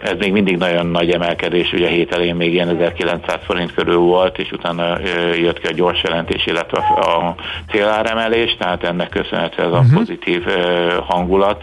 Ez 0.00 0.16
még 0.18 0.32
mindig 0.32 0.56
nagyon 0.56 0.86
nagy 0.86 1.10
emelkedés, 1.10 1.72
ugye 1.72 1.86
a 1.86 1.90
hét 1.90 2.12
elején 2.12 2.36
még 2.36 2.52
ilyen 2.52 2.68
1900 2.68 3.38
forint 3.44 3.74
körül 3.74 3.98
volt, 3.98 4.38
és 4.38 4.50
utána 4.52 4.98
jött 5.36 5.58
ki 5.58 5.66
a 5.66 5.72
gyors 5.72 6.02
jelentés, 6.02 6.46
illetve 6.46 6.78
a 6.78 7.34
céláremelés, 7.70 8.56
tehát 8.58 8.84
ennek 8.84 9.08
köszönhető 9.08 9.62
ez 9.62 9.72
a 9.72 9.78
uh-huh. 9.78 9.94
pozitív 9.94 10.44
hangulat. 11.06 11.62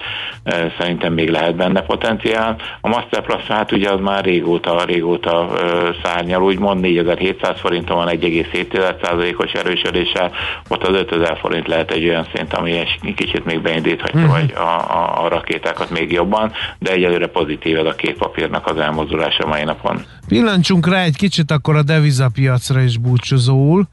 Szerint 0.77 1.00
szerintem 1.01 1.25
még 1.25 1.41
lehet 1.41 1.55
benne 1.55 1.81
potenciál. 1.81 2.55
A 2.81 2.87
Master 2.87 3.21
Plus 3.21 3.43
hát 3.43 3.71
ugye 3.71 3.89
az 3.89 3.99
már 3.99 4.23
régóta, 4.23 4.83
régóta 4.85 5.49
ö, 5.57 5.89
szárnyal, 6.03 6.43
úgymond 6.43 6.79
4700 6.79 7.59
forinton 7.59 7.95
van 7.95 8.07
1,7%-os 8.07 9.51
erősödéssel, 9.51 10.31
ott 10.67 10.83
az 10.83 10.95
5000 10.95 11.37
forint 11.37 11.67
lehet 11.67 11.91
egy 11.91 12.07
olyan 12.07 12.27
szint, 12.35 12.53
ami 12.53 12.77
egy 12.77 13.13
kicsit 13.15 13.45
még 13.45 13.61
beindíthatja 13.61 14.19
uh-huh. 14.19 14.35
vagy 14.35 14.53
a, 14.55 14.59
a, 14.59 15.23
a 15.23 15.27
rakétákat 15.27 15.89
még 15.89 16.11
jobban, 16.11 16.51
de 16.79 16.91
egyelőre 16.91 17.27
pozitív 17.27 17.77
ez 17.77 17.85
a 17.85 17.95
két 17.95 18.17
papírnak 18.17 18.67
az 18.67 18.77
elmozdulása 18.77 19.47
mai 19.47 19.63
napon. 19.63 20.05
Pillancsunk 20.27 20.87
rá 20.87 21.03
egy 21.03 21.17
kicsit 21.17 21.51
akkor 21.51 21.75
a 21.75 21.83
devizapiacra 21.83 22.81
is 22.81 22.97
búcsúzóul. 22.97 23.87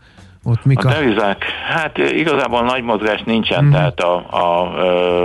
Ott 0.49 0.65
mik 0.65 0.85
a, 0.85 0.89
a 0.89 0.93
devizák, 0.93 1.45
hát 1.69 1.99
igazából 1.99 2.63
nagy 2.63 2.83
mozgás 2.83 3.23
nincsen, 3.25 3.65
mm. 3.65 3.71
tehát 3.71 4.01
a, 4.01 4.27
a, 4.31 4.61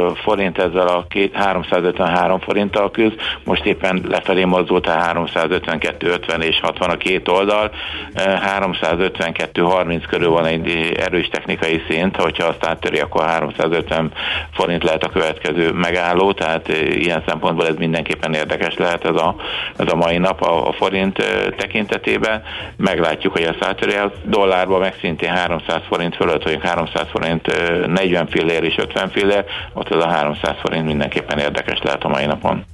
a 0.08 0.16
forint 0.16 0.58
ezzel 0.58 0.88
a 0.88 1.06
két, 1.10 1.36
353 1.36 2.40
forinttal 2.40 2.92
küzd, 2.92 3.14
most 3.44 3.66
éppen 3.66 4.02
lefelé 4.08 4.44
mozdult 4.44 4.88
a 4.88 4.92
352, 4.92 6.08
50 6.08 6.42
és 6.42 6.60
60 6.62 6.90
a 6.90 6.98
két 6.98 7.28
oldal, 7.28 7.72
352, 8.16 9.62
30 9.62 10.06
körül 10.06 10.30
van 10.30 10.46
egy 10.46 10.92
erős 10.98 11.28
technikai 11.28 11.82
szint, 11.90 12.16
hogyha 12.16 12.48
azt 12.48 12.66
áttöri, 12.66 13.00
akkor 13.00 13.26
350 13.26 14.12
forint 14.52 14.84
lehet 14.84 15.04
a 15.04 15.10
következő 15.10 15.72
megálló, 15.72 16.32
tehát 16.32 16.68
ilyen 16.94 17.24
szempontból 17.28 17.68
ez 17.68 17.76
mindenképpen 17.78 18.34
érdekes 18.34 18.78
lehet 18.78 19.06
ez 19.06 19.16
a, 19.16 19.36
ez 19.78 19.92
a 19.92 19.96
mai 19.96 20.18
nap 20.18 20.42
a, 20.42 20.68
a 20.68 20.72
forint 20.72 21.18
tekintetében. 21.58 22.44
Meglátjuk, 22.78 23.34
hogy 23.34 23.44
ezt 23.44 23.64
áttöri 23.64 23.96
a 23.96 24.12
dollárba, 24.24 24.78
meg 24.78 24.94
szintén 25.18 25.38
300 25.38 25.82
forint 25.88 26.16
fölött, 26.16 26.44
vagy 26.44 26.60
300 26.64 27.08
forint 27.12 27.46
40 27.88 28.28
fillér 28.28 28.64
és 28.64 28.76
50 28.78 29.10
fillér, 29.10 29.46
ott 29.74 29.90
ez 29.90 30.04
a 30.04 30.10
300 30.10 30.56
forint 30.62 30.86
mindenképpen 30.86 31.40
érdekes 31.40 31.80
lehet 31.84 32.04
a 32.04 32.08
mai 32.08 32.26
napon. 32.26 32.66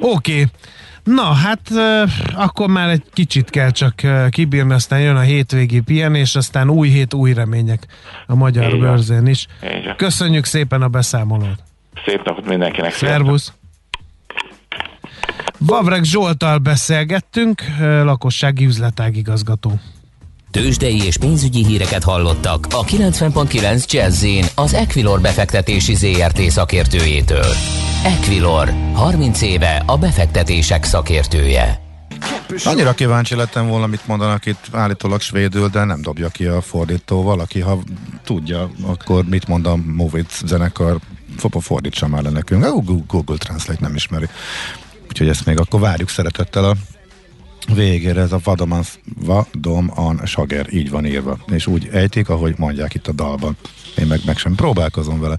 Oké. 0.00 0.32
Okay. 0.32 0.44
Na, 1.04 1.22
hát 1.22 1.60
akkor 2.34 2.68
már 2.68 2.88
egy 2.88 3.02
kicsit 3.12 3.50
kell 3.50 3.70
csak 3.70 3.94
kibírni, 4.30 4.72
aztán 4.72 5.00
jön 5.00 5.16
a 5.16 5.20
hétvégi 5.20 5.80
pihenés, 5.80 6.34
aztán 6.34 6.70
új 6.70 6.88
hét, 6.88 7.14
új 7.14 7.32
remények 7.32 7.86
a 8.26 8.34
magyar 8.34 8.78
bőrzén 8.78 9.26
is. 9.26 9.46
Köszönjük 9.96 10.44
szépen 10.44 10.82
a 10.82 10.88
beszámolót. 10.88 11.62
Szép 12.06 12.24
napot 12.24 12.46
mindenkinek. 12.46 12.92
Szervusz! 12.92 13.52
Vavreg 15.58 16.04
Zsoltal 16.04 16.58
beszélgettünk, 16.58 17.62
lakossági 17.80 18.64
üzletágigazgató. 18.64 19.72
Tőzsdei 20.52 21.02
és 21.04 21.16
pénzügyi 21.16 21.64
híreket 21.64 22.02
hallottak 22.02 22.66
a 22.70 22.84
90.9 22.84 23.90
jazz 23.90 24.26
az 24.54 24.74
Equilor 24.74 25.20
befektetési 25.20 25.94
ZRT 25.94 26.40
szakértőjétől. 26.40 27.46
Equilor, 28.04 28.72
30 28.92 29.42
éve 29.42 29.82
a 29.86 29.98
befektetések 29.98 30.84
szakértője. 30.84 31.80
Annyira 32.64 32.92
kíváncsi 32.92 33.34
lettem 33.34 33.68
volna, 33.68 33.86
mit 33.86 34.06
mondanak 34.06 34.46
itt 34.46 34.66
állítólag 34.72 35.20
svédül, 35.20 35.68
de 35.68 35.84
nem 35.84 36.02
dobja 36.02 36.28
ki 36.28 36.44
a 36.44 36.60
fordító. 36.60 37.22
Valaki, 37.22 37.60
ha 37.60 37.78
tudja, 38.24 38.70
akkor 38.82 39.24
mit 39.24 39.48
mond 39.48 39.66
a 39.66 39.76
Movit 39.76 40.32
zenekar, 40.44 40.98
fordítsa 41.60 42.08
már 42.08 42.22
le 42.22 42.30
nekünk. 42.30 42.64
Google 43.06 43.36
Translate 43.36 43.80
nem 43.80 43.94
ismeri. 43.94 44.26
Úgyhogy 45.08 45.28
ezt 45.28 45.46
még 45.46 45.58
akkor 45.58 45.80
várjuk 45.80 46.08
szeretettel 46.08 46.64
a 46.64 46.74
végére 47.74 48.20
ez 48.20 48.32
a 48.32 48.40
Vadoman, 48.44 48.82
Vadoman 49.20 50.20
Sager, 50.24 50.66
így 50.72 50.90
van 50.90 51.06
írva. 51.06 51.38
És 51.52 51.66
úgy 51.66 51.88
ejtik, 51.92 52.28
ahogy 52.28 52.54
mondják 52.58 52.94
itt 52.94 53.08
a 53.08 53.12
dalban. 53.12 53.56
Én 53.98 54.06
meg, 54.06 54.20
meg 54.26 54.38
sem 54.38 54.54
próbálkozom 54.54 55.20
vele. 55.20 55.36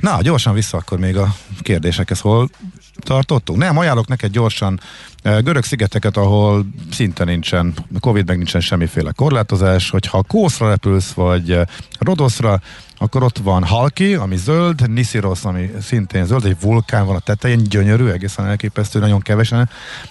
Na, 0.00 0.22
gyorsan 0.22 0.54
vissza 0.54 0.76
akkor 0.76 0.98
még 0.98 1.16
a 1.16 1.34
kérdésekhez, 1.60 2.20
hol 2.20 2.48
tartottunk? 2.96 3.58
Nem, 3.58 3.78
ajánlok 3.78 4.06
neked 4.06 4.30
gyorsan 4.30 4.80
eh, 5.22 5.42
görög 5.42 5.64
szigeteket, 5.64 6.16
ahol 6.16 6.66
szinte 6.90 7.24
nincsen, 7.24 7.74
Covid 8.00 8.26
meg 8.26 8.36
nincsen 8.36 8.60
semmiféle 8.60 9.12
korlátozás, 9.12 9.90
hogyha 9.90 10.22
Kószra 10.22 10.68
repülsz, 10.68 11.12
vagy 11.12 11.50
eh, 11.50 11.66
Rodoszra, 11.98 12.60
akkor 13.02 13.22
ott 13.22 13.38
van 13.38 13.64
Halki, 13.64 14.14
ami 14.14 14.36
zöld, 14.36 14.90
Nisiros, 14.90 15.44
ami 15.44 15.70
szintén 15.80 16.24
zöld, 16.24 16.44
egy 16.44 16.56
vulkán 16.60 17.06
van 17.06 17.16
a 17.16 17.18
tetején, 17.18 17.62
gyönyörű, 17.62 18.06
egészen 18.06 18.46
elképesztő, 18.46 18.98
nagyon 18.98 19.20
kevesen 19.20 19.68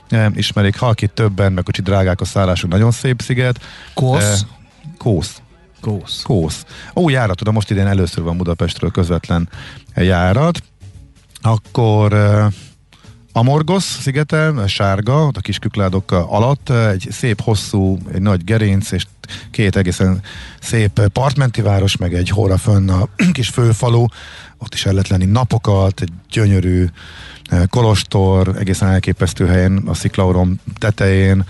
e, 0.10 0.32
ismerik. 0.36 0.77
Halki 0.77 1.08
többen, 1.08 1.54
meg 1.54 1.63
kicsit 1.63 1.84
drágák 1.84 2.21
a 2.21 2.25
szállások, 2.25 2.69
nagyon 2.69 2.91
szép 2.91 3.21
sziget. 3.21 3.60
Kósz? 3.93 4.23
E, 4.23 4.47
Kósz. 4.97 5.41
Kósz. 5.82 6.21
Kósz. 6.23 6.65
Ó, 6.95 7.10
járat, 7.10 7.38
tudom, 7.38 7.54
most 7.54 7.71
idén 7.71 7.88
először 7.88 8.23
van 8.23 8.38
Budapestről 8.38 8.91
közvetlen 8.91 9.49
járat. 9.95 10.63
Akkor 11.41 12.13
e, 13.34 13.39
Amorgos 13.39 13.84
szigete, 13.84 14.67
sárga, 14.67 15.26
a 15.26 15.39
kis 15.41 15.60
kükládok 15.60 16.12
alatt, 16.12 16.70
egy 16.70 17.08
szép 17.12 17.41
hosszú, 17.41 17.98
egy 18.13 18.22
nagy 18.22 18.44
gerinc, 18.44 18.91
és 18.91 19.06
két 19.52 19.76
egészen 19.76 20.22
szép 20.62 21.08
partmenti 21.08 21.62
város, 21.62 21.98
meg 21.98 22.13
egy 22.13 22.30
hóra 22.30 22.58
fönn 22.58 22.89
a 22.89 23.08
kis 23.34 23.50
főfalu, 23.50 24.06
ott 24.58 24.74
is 24.74 24.86
el 24.86 24.91
lehet 24.91 25.08
lenni 25.08 25.26
napokat, 25.26 26.02
egy 26.02 26.12
gyönyörű 26.30 26.86
eh, 27.44 27.63
kolostor, 27.70 28.56
egészen 28.60 28.89
elképesztő 28.89 29.48
helyen, 29.48 29.84
a 29.86 29.94
sziklaurom 29.94 30.60
tetején, 30.78 31.46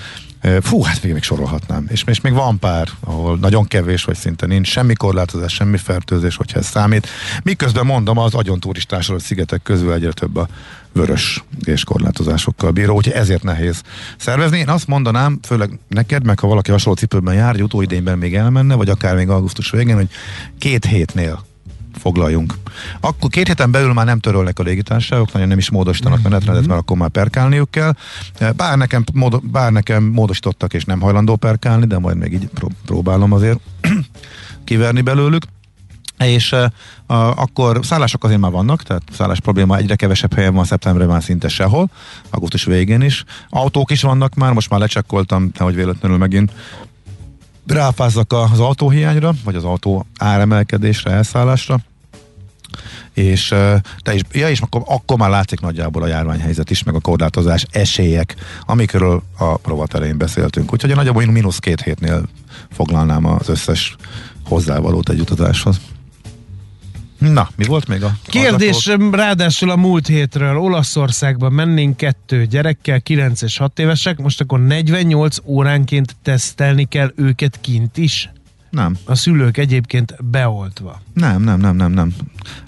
Fú, 0.61 0.81
hát 0.81 1.03
még, 1.03 1.13
még 1.13 1.23
sorolhatnám. 1.23 1.85
És, 1.89 2.03
és 2.07 2.21
még 2.21 2.33
van 2.33 2.59
pár, 2.59 2.87
ahol 2.99 3.37
nagyon 3.37 3.65
kevés, 3.65 4.03
vagy 4.03 4.15
szinte 4.15 4.45
nincs 4.45 4.67
semmi 4.67 4.93
korlátozás, 4.93 5.53
semmi 5.53 5.77
fertőzés, 5.77 6.35
hogyha 6.35 6.59
ez 6.59 6.65
számít. 6.65 7.07
Miközben 7.43 7.85
mondom, 7.85 8.17
az 8.17 8.33
agyon 8.33 8.59
turistásolt 8.59 9.21
szigetek 9.21 9.61
közül 9.61 9.93
egyre 9.93 10.11
több 10.11 10.35
a 10.35 10.47
vörös 10.93 11.43
és 11.63 11.83
korlátozásokkal 11.83 12.71
bíró, 12.71 12.95
úgyhogy 12.95 13.13
ezért 13.13 13.43
nehéz 13.43 13.81
szervezni. 14.17 14.57
Én 14.57 14.69
azt 14.69 14.87
mondanám, 14.87 15.39
főleg 15.47 15.79
neked, 15.87 16.25
meg 16.25 16.39
ha 16.39 16.47
valaki 16.47 16.71
hasonló 16.71 16.97
cipőben 16.97 17.33
jár, 17.33 17.51
hogy 17.51 17.63
utóidényben 17.63 18.17
még 18.17 18.35
elmenne, 18.35 18.75
vagy 18.75 18.89
akár 18.89 19.15
még 19.15 19.29
augusztus 19.29 19.71
végén, 19.71 19.95
hogy 19.95 20.09
két 20.57 20.85
hétnél 20.85 21.45
foglaljunk. 21.99 22.53
Akkor 22.99 23.29
két 23.29 23.47
héten 23.47 23.71
belül 23.71 23.93
már 23.93 24.05
nem 24.05 24.19
törölnek 24.19 24.59
a 24.59 24.63
légitársaságok, 24.63 25.33
nagyon 25.33 25.47
nem 25.47 25.57
is 25.57 25.69
módosítanak 25.69 26.19
mm-hmm. 26.19 26.29
menetrendet, 26.29 26.67
mert 26.67 26.79
akkor 26.79 26.97
már 26.97 27.09
perkálniuk 27.09 27.71
kell. 27.71 27.93
Bár 28.55 28.77
nekem, 28.77 29.03
mód, 29.13 29.43
bár 29.43 29.71
nekem 29.71 30.03
módosítottak, 30.03 30.73
és 30.73 30.85
nem 30.85 30.99
hajlandó 30.99 31.35
perkálni, 31.35 31.85
de 31.85 31.99
majd 31.99 32.17
még 32.17 32.33
így 32.33 32.49
próbálom 32.85 33.31
azért 33.31 33.59
kiverni 34.63 35.01
belőlük 35.01 35.43
és 36.27 36.51
uh, 36.51 37.39
akkor 37.41 37.79
szállások 37.83 38.23
azért 38.23 38.39
már 38.39 38.51
vannak, 38.51 38.83
tehát 38.83 39.01
szállás 39.11 39.39
probléma 39.39 39.77
egyre 39.77 39.95
kevesebb 39.95 40.33
helyen 40.33 40.53
van 40.53 40.65
szeptemberben 40.65 41.09
már 41.09 41.23
szinte 41.23 41.47
sehol, 41.47 41.89
augusztus 42.29 42.63
végén 42.63 43.01
is. 43.01 43.23
Autók 43.49 43.91
is 43.91 44.01
vannak 44.01 44.35
már, 44.35 44.53
most 44.53 44.69
már 44.69 44.79
lecsekkoltam, 44.79 45.51
hogy 45.57 45.75
véletlenül 45.75 46.17
megint 46.17 46.51
ráfázzak 47.67 48.33
az 48.33 48.59
autóhiányra, 48.59 49.33
vagy 49.43 49.55
az 49.55 49.63
autó 49.63 50.05
áremelkedésre, 50.17 51.11
elszállásra, 51.11 51.79
és 53.13 53.47
te 53.97 54.13
is, 54.13 54.21
ja, 54.31 54.49
és 54.49 54.59
akkor, 54.59 54.81
akkor 54.85 55.17
már 55.17 55.29
látszik 55.29 55.59
nagyjából 55.59 56.03
a 56.03 56.07
járványhelyzet 56.07 56.69
is, 56.69 56.83
meg 56.83 56.95
a 56.95 56.99
korlátozás 56.99 57.65
esélyek, 57.71 58.35
amikről 58.65 59.23
a 59.37 59.57
provat 59.57 59.93
elején 59.93 60.17
beszéltünk. 60.17 60.73
Úgyhogy 60.73 60.95
nagyjából 60.95 61.25
mínusz 61.25 61.59
két 61.59 61.81
hétnél 61.81 62.23
foglalnám 62.71 63.25
az 63.25 63.49
összes 63.49 63.95
hozzávalót 64.45 65.09
egy 65.09 65.19
utazáshoz. 65.19 65.79
Na, 67.29 67.49
mi 67.55 67.65
volt 67.65 67.87
még 67.87 68.03
a 68.03 68.15
Kérdés 68.23 68.85
hallgatók? 68.85 69.15
ráadásul 69.15 69.69
a 69.69 69.75
múlt 69.75 70.07
hétről. 70.07 70.57
Olaszországban 70.57 71.51
mennénk 71.53 71.97
kettő 71.97 72.45
gyerekkel, 72.45 73.01
9 73.01 73.41
és 73.41 73.57
6 73.57 73.79
évesek, 73.79 74.17
most 74.17 74.41
akkor 74.41 74.59
48 74.59 75.37
óránként 75.45 76.15
tesztelni 76.23 76.85
kell 76.85 77.11
őket 77.15 77.57
kint 77.61 77.97
is? 77.97 78.29
Nem. 78.69 78.97
A 79.05 79.15
szülők 79.15 79.57
egyébként 79.57 80.15
beoltva. 80.23 81.01
Nem, 81.13 81.41
nem, 81.41 81.59
nem, 81.59 81.75
nem, 81.75 81.91
nem. 81.91 82.13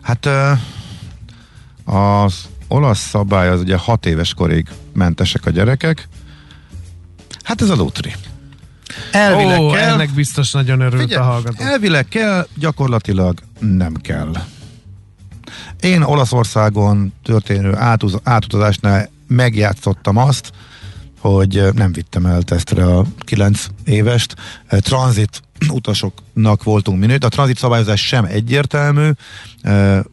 Hát 0.01 0.29
az 1.85 2.47
olasz 2.67 2.99
szabály 3.07 3.49
az 3.49 3.59
ugye 3.59 3.77
6 3.77 4.05
éves 4.05 4.33
korig 4.33 4.67
mentesek 4.93 5.45
a 5.45 5.49
gyerekek. 5.49 6.07
Hát 7.43 7.61
ez 7.61 7.69
a 7.69 7.75
lutri. 7.75 8.13
Elvileg 9.11 9.59
Ó, 9.59 9.69
kell. 9.69 9.93
Ennek 9.93 10.09
biztos 10.09 10.51
nagyon 10.51 10.79
örült 10.79 11.01
Figyelj, 11.01 11.21
a 11.21 11.25
hallgató. 11.25 11.63
Elvileg 11.63 12.07
kell, 12.07 12.47
gyakorlatilag 12.55 13.39
nem 13.63 13.93
kell. 13.93 14.31
Én 15.79 16.01
Olaszországon 16.01 17.13
történő 17.23 17.75
átuz, 17.75 18.19
átutazásnál 18.23 19.09
megjátszottam 19.27 20.17
azt, 20.17 20.51
hogy 21.19 21.63
nem 21.73 21.91
vittem 21.91 22.25
el 22.25 22.41
tesztre 22.41 22.85
a 22.85 23.05
9 23.19 23.67
évest. 23.85 24.35
Tranzit 24.67 25.41
utasoknak 25.69 26.63
voltunk 26.63 26.99
minőt. 26.99 27.23
A 27.23 27.29
tranzit 27.29 27.57
szabályozás 27.57 28.07
sem 28.07 28.25
egyértelmű, 28.25 29.09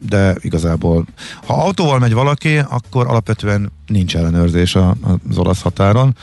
de 0.09 0.35
igazából 0.39 1.05
ha 1.45 1.53
autóval 1.63 1.99
megy 1.99 2.13
valaki, 2.13 2.57
akkor 2.57 3.07
alapvetően 3.07 3.71
nincs 3.87 4.15
ellenőrzés 4.15 4.75
az 4.75 5.37
olasz 5.37 5.61
határon 5.61 6.15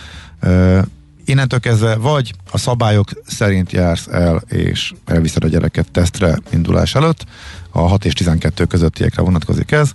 innentől 1.29 1.61
kezdve 1.61 1.97
vagy 1.97 2.33
a 2.51 2.59
szabályok 2.59 3.11
szerint 3.27 3.73
jársz 3.73 4.07
el, 4.07 4.43
és 4.49 4.93
elviszed 5.05 5.45
a 5.45 5.49
gyereket 5.49 5.91
tesztre 5.91 6.38
indulás 6.53 6.95
előtt, 6.95 7.25
a 7.71 7.81
6 7.81 8.05
és 8.05 8.12
12 8.12 8.64
közöttiekre 8.64 9.23
vonatkozik 9.23 9.71
ez, 9.71 9.91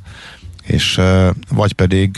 és 0.64 1.02
vagy 1.50 1.74
pedig 1.74 2.18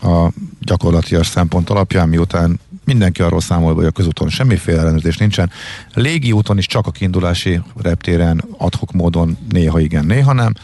a 0.00 0.28
gyakorlatias 0.60 1.26
szempont 1.26 1.70
alapján, 1.70 2.08
miután 2.08 2.60
mindenki 2.84 3.22
arról 3.22 3.40
számol, 3.40 3.74
hogy 3.74 3.84
a 3.84 3.90
közúton 3.90 4.28
semmiféle 4.28 4.80
ellenőrzés 4.80 5.16
nincsen. 5.16 5.50
Légi 5.94 6.32
úton 6.32 6.58
is 6.58 6.66
csak 6.66 6.86
a 6.86 6.90
kiindulási 6.90 7.60
reptéren 7.82 8.44
adhok 8.58 8.92
módon 8.92 9.38
néha 9.48 9.80
igen, 9.80 10.04
néha 10.04 10.32
nem 10.32 10.54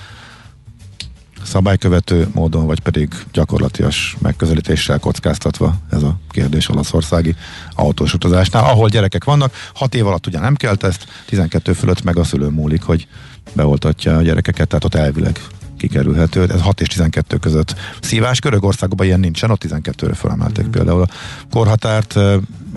szabálykövető 1.45 2.29
módon, 2.35 2.67
vagy 2.67 2.81
pedig 2.81 3.15
gyakorlatias 3.33 4.17
megközelítéssel 4.19 4.99
kockáztatva 4.99 5.75
ez 5.91 6.03
a 6.03 6.19
kérdés 6.29 6.69
olaszországi 6.69 7.35
autós 7.75 8.15
utazásnál, 8.15 8.65
ahol 8.65 8.89
gyerekek 8.89 9.25
vannak, 9.25 9.55
6 9.75 9.95
év 9.95 10.07
alatt 10.07 10.27
ugye 10.27 10.39
nem 10.39 10.55
kell 10.55 10.75
teszt, 10.75 11.07
12 11.27 11.73
fölött 11.73 12.03
meg 12.03 12.19
a 12.19 12.25
szülő 12.25 12.49
múlik, 12.49 12.83
hogy 12.83 13.07
beoltatja 13.53 14.17
a 14.17 14.23
gyerekeket, 14.23 14.69
tehát 14.69 14.85
ott 14.85 14.95
elvileg 14.95 15.41
kikerülhető. 15.77 16.43
Ez 16.43 16.61
6 16.61 16.81
és 16.81 16.89
12 16.89 17.37
között 17.37 17.75
szívás. 18.01 18.41
Görögországban 18.41 19.07
ilyen 19.07 19.21
nincsen, 19.21 19.51
ott 19.51 19.65
12-re 19.69 20.15
felemelték 20.15 20.67
mm. 20.67 20.71
például 20.71 21.03
a 21.03 21.09
korhatárt. 21.51 22.17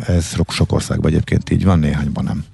Ez 0.07 0.35
sok 0.47 0.71
országban 0.71 1.11
egyébként 1.11 1.49
így 1.49 1.63
van, 1.63 1.79
néhányban 1.79 2.23
nem. 2.23 2.45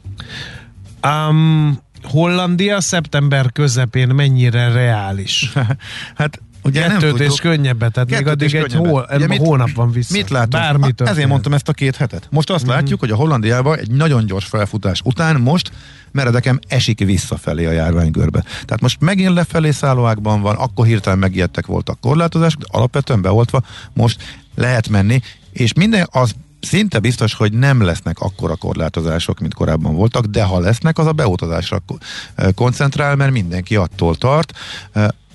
Um, 1.30 1.80
Hollandia 2.03 2.81
szeptember 2.81 3.51
közepén 3.51 4.07
mennyire 4.07 4.71
reális? 4.71 5.53
hát 6.15 6.41
Ugye 6.65 6.81
Kettőt 6.81 7.01
nem 7.01 7.09
tudjuk. 7.09 7.31
és 7.31 7.39
könnyebbet, 7.39 7.91
tehát 7.91 8.09
még 8.09 8.27
addig 8.27 8.55
egy 8.55 8.73
hó, 8.73 8.99
Ugye 9.15 9.27
mit, 9.27 9.37
hónap 9.37 9.71
van 9.71 9.91
vissza. 9.91 10.13
Mit 10.13 10.29
látunk? 10.29 10.51
Bármi 10.51 10.83
hát 10.83 11.01
Ezért 11.01 11.27
mondtam 11.27 11.53
ezt 11.53 11.69
a 11.69 11.73
két 11.73 11.95
hetet. 11.95 12.27
Most 12.31 12.49
azt 12.49 12.63
mm-hmm. 12.65 12.73
látjuk, 12.73 12.99
hogy 12.99 13.11
a 13.11 13.15
Hollandiában 13.15 13.77
egy 13.77 13.91
nagyon 13.91 14.25
gyors 14.25 14.45
felfutás 14.45 15.01
után 15.03 15.41
most 15.41 15.71
meredekem 16.11 16.59
esik 16.67 16.99
visszafelé 16.99 17.65
a 17.65 17.71
járványgörbe. 17.71 18.41
Tehát 18.41 18.81
most 18.81 19.01
megint 19.01 19.33
lefelé 19.33 19.71
szállóákban 19.71 20.41
van, 20.41 20.55
akkor 20.55 20.85
hirtelen 20.85 21.19
megijedtek 21.19 21.65
voltak 21.65 21.99
korlátozások, 21.99 22.59
de 22.59 22.65
alapvetően 22.69 23.21
beoltva 23.21 23.63
most 23.93 24.23
lehet 24.55 24.89
menni, 24.89 25.21
és 25.51 25.73
minden 25.73 26.07
az 26.11 26.35
szinte 26.63 26.99
biztos, 26.99 27.34
hogy 27.34 27.54
nem 27.54 27.82
lesznek 27.82 28.19
akkora 28.19 28.56
korlátozások, 28.56 29.39
mint 29.39 29.54
korábban 29.54 29.95
voltak, 29.95 30.26
de 30.26 30.43
ha 30.43 30.60
lesznek, 30.60 30.97
az 30.97 31.06
a 31.06 31.12
beutazásra 31.12 31.84
koncentrál, 32.56 33.15
mert 33.15 33.32
mindenki 33.32 33.76
attól 33.76 34.15
tart, 34.15 34.54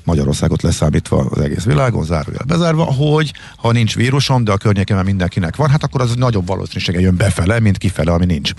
Magyarországot 0.05 0.63
leszámítva 0.63 1.27
az 1.31 1.41
egész 1.41 1.65
világon, 1.65 2.05
zárójel 2.05 2.45
bezárva, 2.47 2.85
hogy 2.85 3.33
ha 3.57 3.73
nincs 3.73 3.95
vírusom, 3.95 4.45
de 4.45 4.53
a 4.53 4.57
környéken 4.57 5.05
mindenkinek 5.05 5.57
van, 5.57 5.71
hát 5.71 5.83
akkor 5.83 6.01
az 6.01 6.15
nagyobb 6.15 6.47
valószínűsége 6.47 7.01
jön 7.01 7.17
befele, 7.17 7.61
mint 7.61 7.79
kifele, 7.79 8.13
ami 8.13 8.25
nincs. 8.25 8.51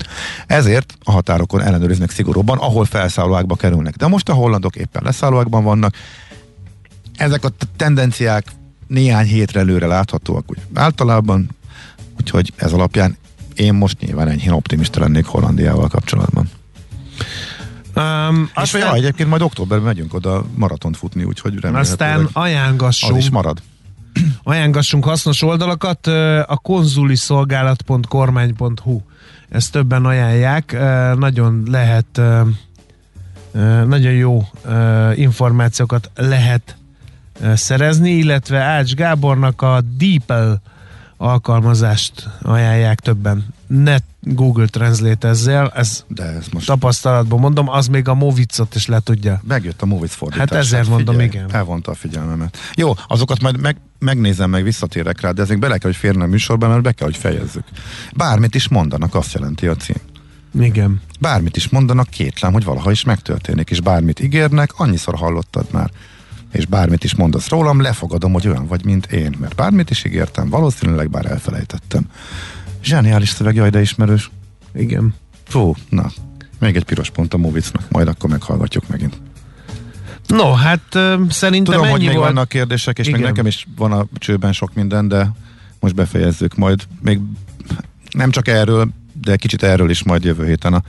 Ezért 0.47 0.97
a 1.03 1.11
határokon 1.11 1.61
ellenőriznek 1.61 2.11
szigorúbban, 2.11 2.57
ahol 2.57 2.85
felszállóákba 2.85 3.55
kerülnek. 3.55 3.95
De 3.95 4.07
most 4.07 4.29
a 4.29 4.33
hollandok 4.33 4.75
éppen 4.75 5.01
leszállóákban 5.05 5.63
vannak. 5.63 5.95
Ezek 7.17 7.43
a 7.43 7.49
tendenciák 7.77 8.45
néhány 8.87 9.25
hétre 9.25 9.59
előre 9.59 9.87
láthatóak, 9.87 10.43
úgy 10.47 10.57
általában 10.73 11.49
Úgyhogy 12.29 12.53
ez 12.55 12.73
alapján 12.73 13.17
én 13.55 13.73
most 13.73 13.99
nyilván 13.99 14.27
enyhén 14.27 14.51
optimista 14.51 14.99
lennék 14.99 15.25
Hollandiával 15.25 15.87
kapcsolatban. 15.87 16.49
Um, 17.95 18.43
és 18.43 18.49
aztán, 18.53 18.81
ja, 18.81 18.93
egyébként 18.93 19.29
majd 19.29 19.41
októberben 19.41 19.85
megyünk 19.85 20.13
oda 20.13 20.45
maratont 20.55 20.97
futni, 20.97 21.23
úgyhogy 21.23 21.65
Aztán 21.73 22.29
ajángassunk. 22.33 23.15
Az 23.15 23.23
is 23.23 23.29
marad. 23.29 23.61
Ajángassunk 24.43 25.03
hasznos 25.03 25.41
oldalakat, 25.41 26.07
a 26.47 26.59
konzuliszolgálat.kormány.hu 26.61 29.01
ezt 29.49 29.71
többen 29.71 30.05
ajánlják, 30.05 30.77
nagyon 31.15 31.63
lehet 31.65 32.21
nagyon 33.85 34.13
jó 34.13 34.47
információkat 35.13 36.11
lehet 36.15 36.77
szerezni, 37.53 38.11
illetve 38.11 38.59
Ács 38.59 38.93
Gábornak 38.93 39.61
a 39.61 39.81
Deeple 39.97 40.61
alkalmazást 41.21 42.29
ajánlják 42.41 42.99
többen. 42.99 43.45
Ne 43.67 43.97
Google 44.21 44.67
Translate 44.67 45.27
ezzel, 45.27 45.71
ez, 45.75 46.03
De 46.07 46.23
ez 46.23 46.47
most 46.51 46.65
tapasztalatban 46.65 47.39
mondom, 47.39 47.69
az 47.69 47.87
még 47.87 48.07
a 48.07 48.13
Movicot 48.13 48.75
is 48.75 48.87
le 48.87 48.99
tudja. 48.99 49.41
Megjött 49.47 49.81
a 49.81 49.85
Movic 49.85 50.13
fordítás. 50.13 50.49
Hát 50.49 50.57
ezért 50.57 50.81
hát 50.81 50.91
mondom, 50.91 51.15
figyelj, 51.15 51.29
igen. 51.29 51.53
Elvonta 51.53 51.91
a 51.91 51.93
figyelmemet. 51.93 52.57
Jó, 52.75 52.93
azokat 53.07 53.41
majd 53.41 53.59
meg, 53.59 53.77
megnézem, 53.99 54.49
meg 54.49 54.63
visszatérek 54.63 55.21
rá, 55.21 55.31
de 55.31 55.41
ezek 55.41 55.59
bele 55.59 55.77
kell, 55.77 55.89
hogy 55.89 55.99
férne 55.99 56.23
a 56.23 56.27
műsorban, 56.27 56.69
mert 56.69 56.81
be 56.81 56.91
kell, 56.91 57.07
hogy 57.07 57.17
fejezzük. 57.17 57.63
Bármit 58.15 58.55
is 58.55 58.67
mondanak, 58.67 59.15
azt 59.15 59.33
jelenti 59.33 59.67
a 59.67 59.75
cím. 59.75 60.01
Igen. 60.59 61.01
Bármit 61.19 61.55
is 61.55 61.69
mondanak, 61.69 62.09
kétlem, 62.09 62.53
hogy 62.53 62.63
valaha 62.63 62.91
is 62.91 63.03
megtörténik, 63.03 63.69
és 63.69 63.81
bármit 63.81 64.19
ígérnek, 64.19 64.71
annyiszor 64.75 65.15
hallottad 65.15 65.65
már 65.71 65.89
és 66.51 66.65
bármit 66.65 67.03
is 67.03 67.15
mondasz 67.15 67.49
rólam, 67.49 67.81
lefogadom, 67.81 68.33
hogy 68.33 68.47
olyan 68.47 68.67
vagy, 68.67 68.85
mint 68.85 69.05
én, 69.05 69.35
mert 69.39 69.55
bármit 69.55 69.89
is 69.89 70.03
ígértem, 70.03 70.49
valószínűleg 70.49 71.09
bár 71.09 71.25
elfelejtettem. 71.25 72.03
Zseniális 72.83 73.29
szöveg, 73.29 73.55
jaj, 73.55 73.69
de 73.69 73.81
ismerős. 73.81 74.31
Igen. 74.73 75.13
Fú, 75.47 75.75
na, 75.89 76.11
még 76.59 76.75
egy 76.75 76.83
piros 76.83 77.09
pont 77.09 77.33
a 77.33 77.37
Movicnak, 77.37 77.83
majd 77.89 78.07
akkor 78.07 78.29
meghallgatjuk 78.29 78.87
megint. 78.87 79.21
No, 80.27 80.53
hát 80.53 80.97
szerintem 81.29 81.73
Tudom, 81.73 81.89
hogy 81.89 81.99
még 81.99 82.15
volt... 82.15 82.25
vannak 82.25 82.49
kérdések, 82.49 82.99
és 82.99 83.07
Igen. 83.07 83.19
meg 83.19 83.29
nekem 83.29 83.45
is 83.45 83.67
van 83.75 83.91
a 83.91 84.05
csőben 84.15 84.53
sok 84.53 84.73
minden, 84.73 85.07
de 85.07 85.31
most 85.79 85.95
befejezzük 85.95 86.55
majd. 86.55 86.83
Még 87.01 87.19
nem 88.11 88.31
csak 88.31 88.47
erről, 88.47 88.89
de 89.21 89.35
kicsit 89.35 89.63
erről 89.63 89.89
is 89.89 90.03
majd 90.03 90.23
jövő 90.23 90.45
héten 90.45 90.83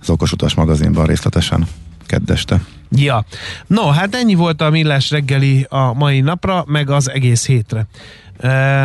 az 0.00 0.10
Okos 0.10 0.32
Utas 0.32 0.54
magazinban 0.54 1.06
részletesen 1.06 1.66
keddeste. 2.06 2.60
Ja, 2.96 3.24
no, 3.66 3.88
hát 3.88 4.14
ennyi 4.14 4.34
volt 4.34 4.60
a 4.60 4.70
millás 4.70 5.10
reggeli 5.10 5.66
a 5.68 5.92
mai 5.92 6.20
napra, 6.20 6.64
meg 6.66 6.90
az 6.90 7.10
egész 7.10 7.46
hétre. 7.46 7.86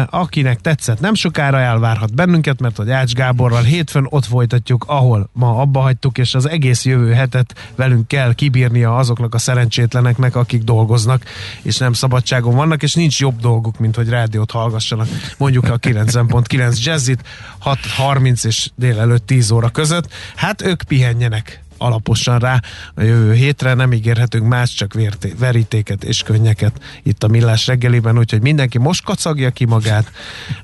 Akinek 0.10 0.62
tetszett, 0.62 1.00
nem 1.00 1.14
sokára 1.14 1.60
elvárhat 1.60 2.16
bennünket, 2.16 2.60
mert 2.60 2.78
hogy 2.78 2.92
Ács 2.92 3.14
Gáborral 3.14 3.64
hétfőn 3.64 4.08
ott 4.10 4.26
folytatjuk, 4.26 4.86
ahol 4.88 5.30
ma 5.34 5.58
abba 5.58 5.80
hagytuk, 5.80 6.18
és 6.18 6.36
az 6.36 6.50
egész 6.50 6.86
jövő 6.86 7.14
hetet 7.14 7.72
velünk 7.76 8.08
kell 8.08 8.34
kibírnia 8.34 8.96
azoknak 8.96 9.34
a 9.34 9.38
szerencsétleneknek, 9.38 10.36
akik 10.36 10.64
dolgoznak, 10.64 11.24
és 11.62 11.78
nem 11.78 11.94
szabadságon 11.94 12.56
vannak, 12.56 12.84
és 12.84 12.94
nincs 12.94 13.20
jobb 13.20 13.40
dolguk, 13.40 13.80
mint 13.80 13.96
hogy 13.96 14.10
rádiót 14.10 14.52
hallgassanak. 14.52 15.08
Mondjuk 15.38 15.70
a 15.70 15.80
90.9 15.80 16.84
jazzit 16.84 17.24
6.30 17.66 18.46
és 18.46 18.70
délelőtt 18.76 19.26
10 19.26 19.52
óra 19.52 19.70
között. 19.70 20.14
Hát 20.36 20.62
ők 20.62 20.84
pihenjenek 20.84 21.64
alaposan 21.80 22.40
rá 22.40 22.62
a 22.96 23.02
jövő 23.02 23.34
hétre, 23.34 23.74
nem 23.74 23.94
ígérhetünk 23.94 24.48
más, 24.48 24.74
csak 24.74 24.94
vérté, 24.94 25.34
verítéket 25.40 26.04
és 26.04 26.24
könnyeket 26.24 26.82
itt 27.04 27.24
a 27.24 27.28
Millás 27.28 27.68
reggeliben, 27.68 28.18
úgyhogy 28.18 28.42
mindenki 28.42 28.78
most 28.78 29.04
kacagja 29.04 29.50
ki 29.50 29.66
magát, 29.66 30.12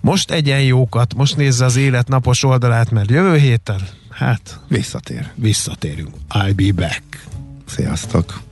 most 0.01 0.31
egyen 0.31 0.61
jókat, 0.61 1.13
most 1.13 1.37
nézze 1.37 1.65
az 1.65 1.75
élet 1.75 2.07
napos 2.07 2.43
oldalát, 2.43 2.91
mert 2.91 3.09
jövő 3.09 3.37
héten, 3.37 3.81
hát 4.09 4.59
visszatér. 4.67 5.29
Visszatérünk. 5.35 6.15
I'll 6.29 6.53
be 6.55 6.71
back. 6.83 7.03
Sziasztok! 7.65 8.43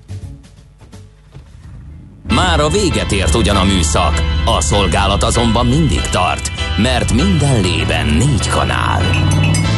Már 2.27 2.59
a 2.59 2.69
véget 2.69 3.11
ért 3.11 3.35
ugyan 3.35 3.55
a 3.55 3.63
műszak, 3.63 4.21
a 4.45 4.61
szolgálat 4.61 5.23
azonban 5.23 5.65
mindig 5.65 6.01
tart, 6.01 6.51
mert 6.77 7.13
minden 7.13 7.61
lében 7.61 8.05
négy 8.05 8.47
kanál. 8.47 9.01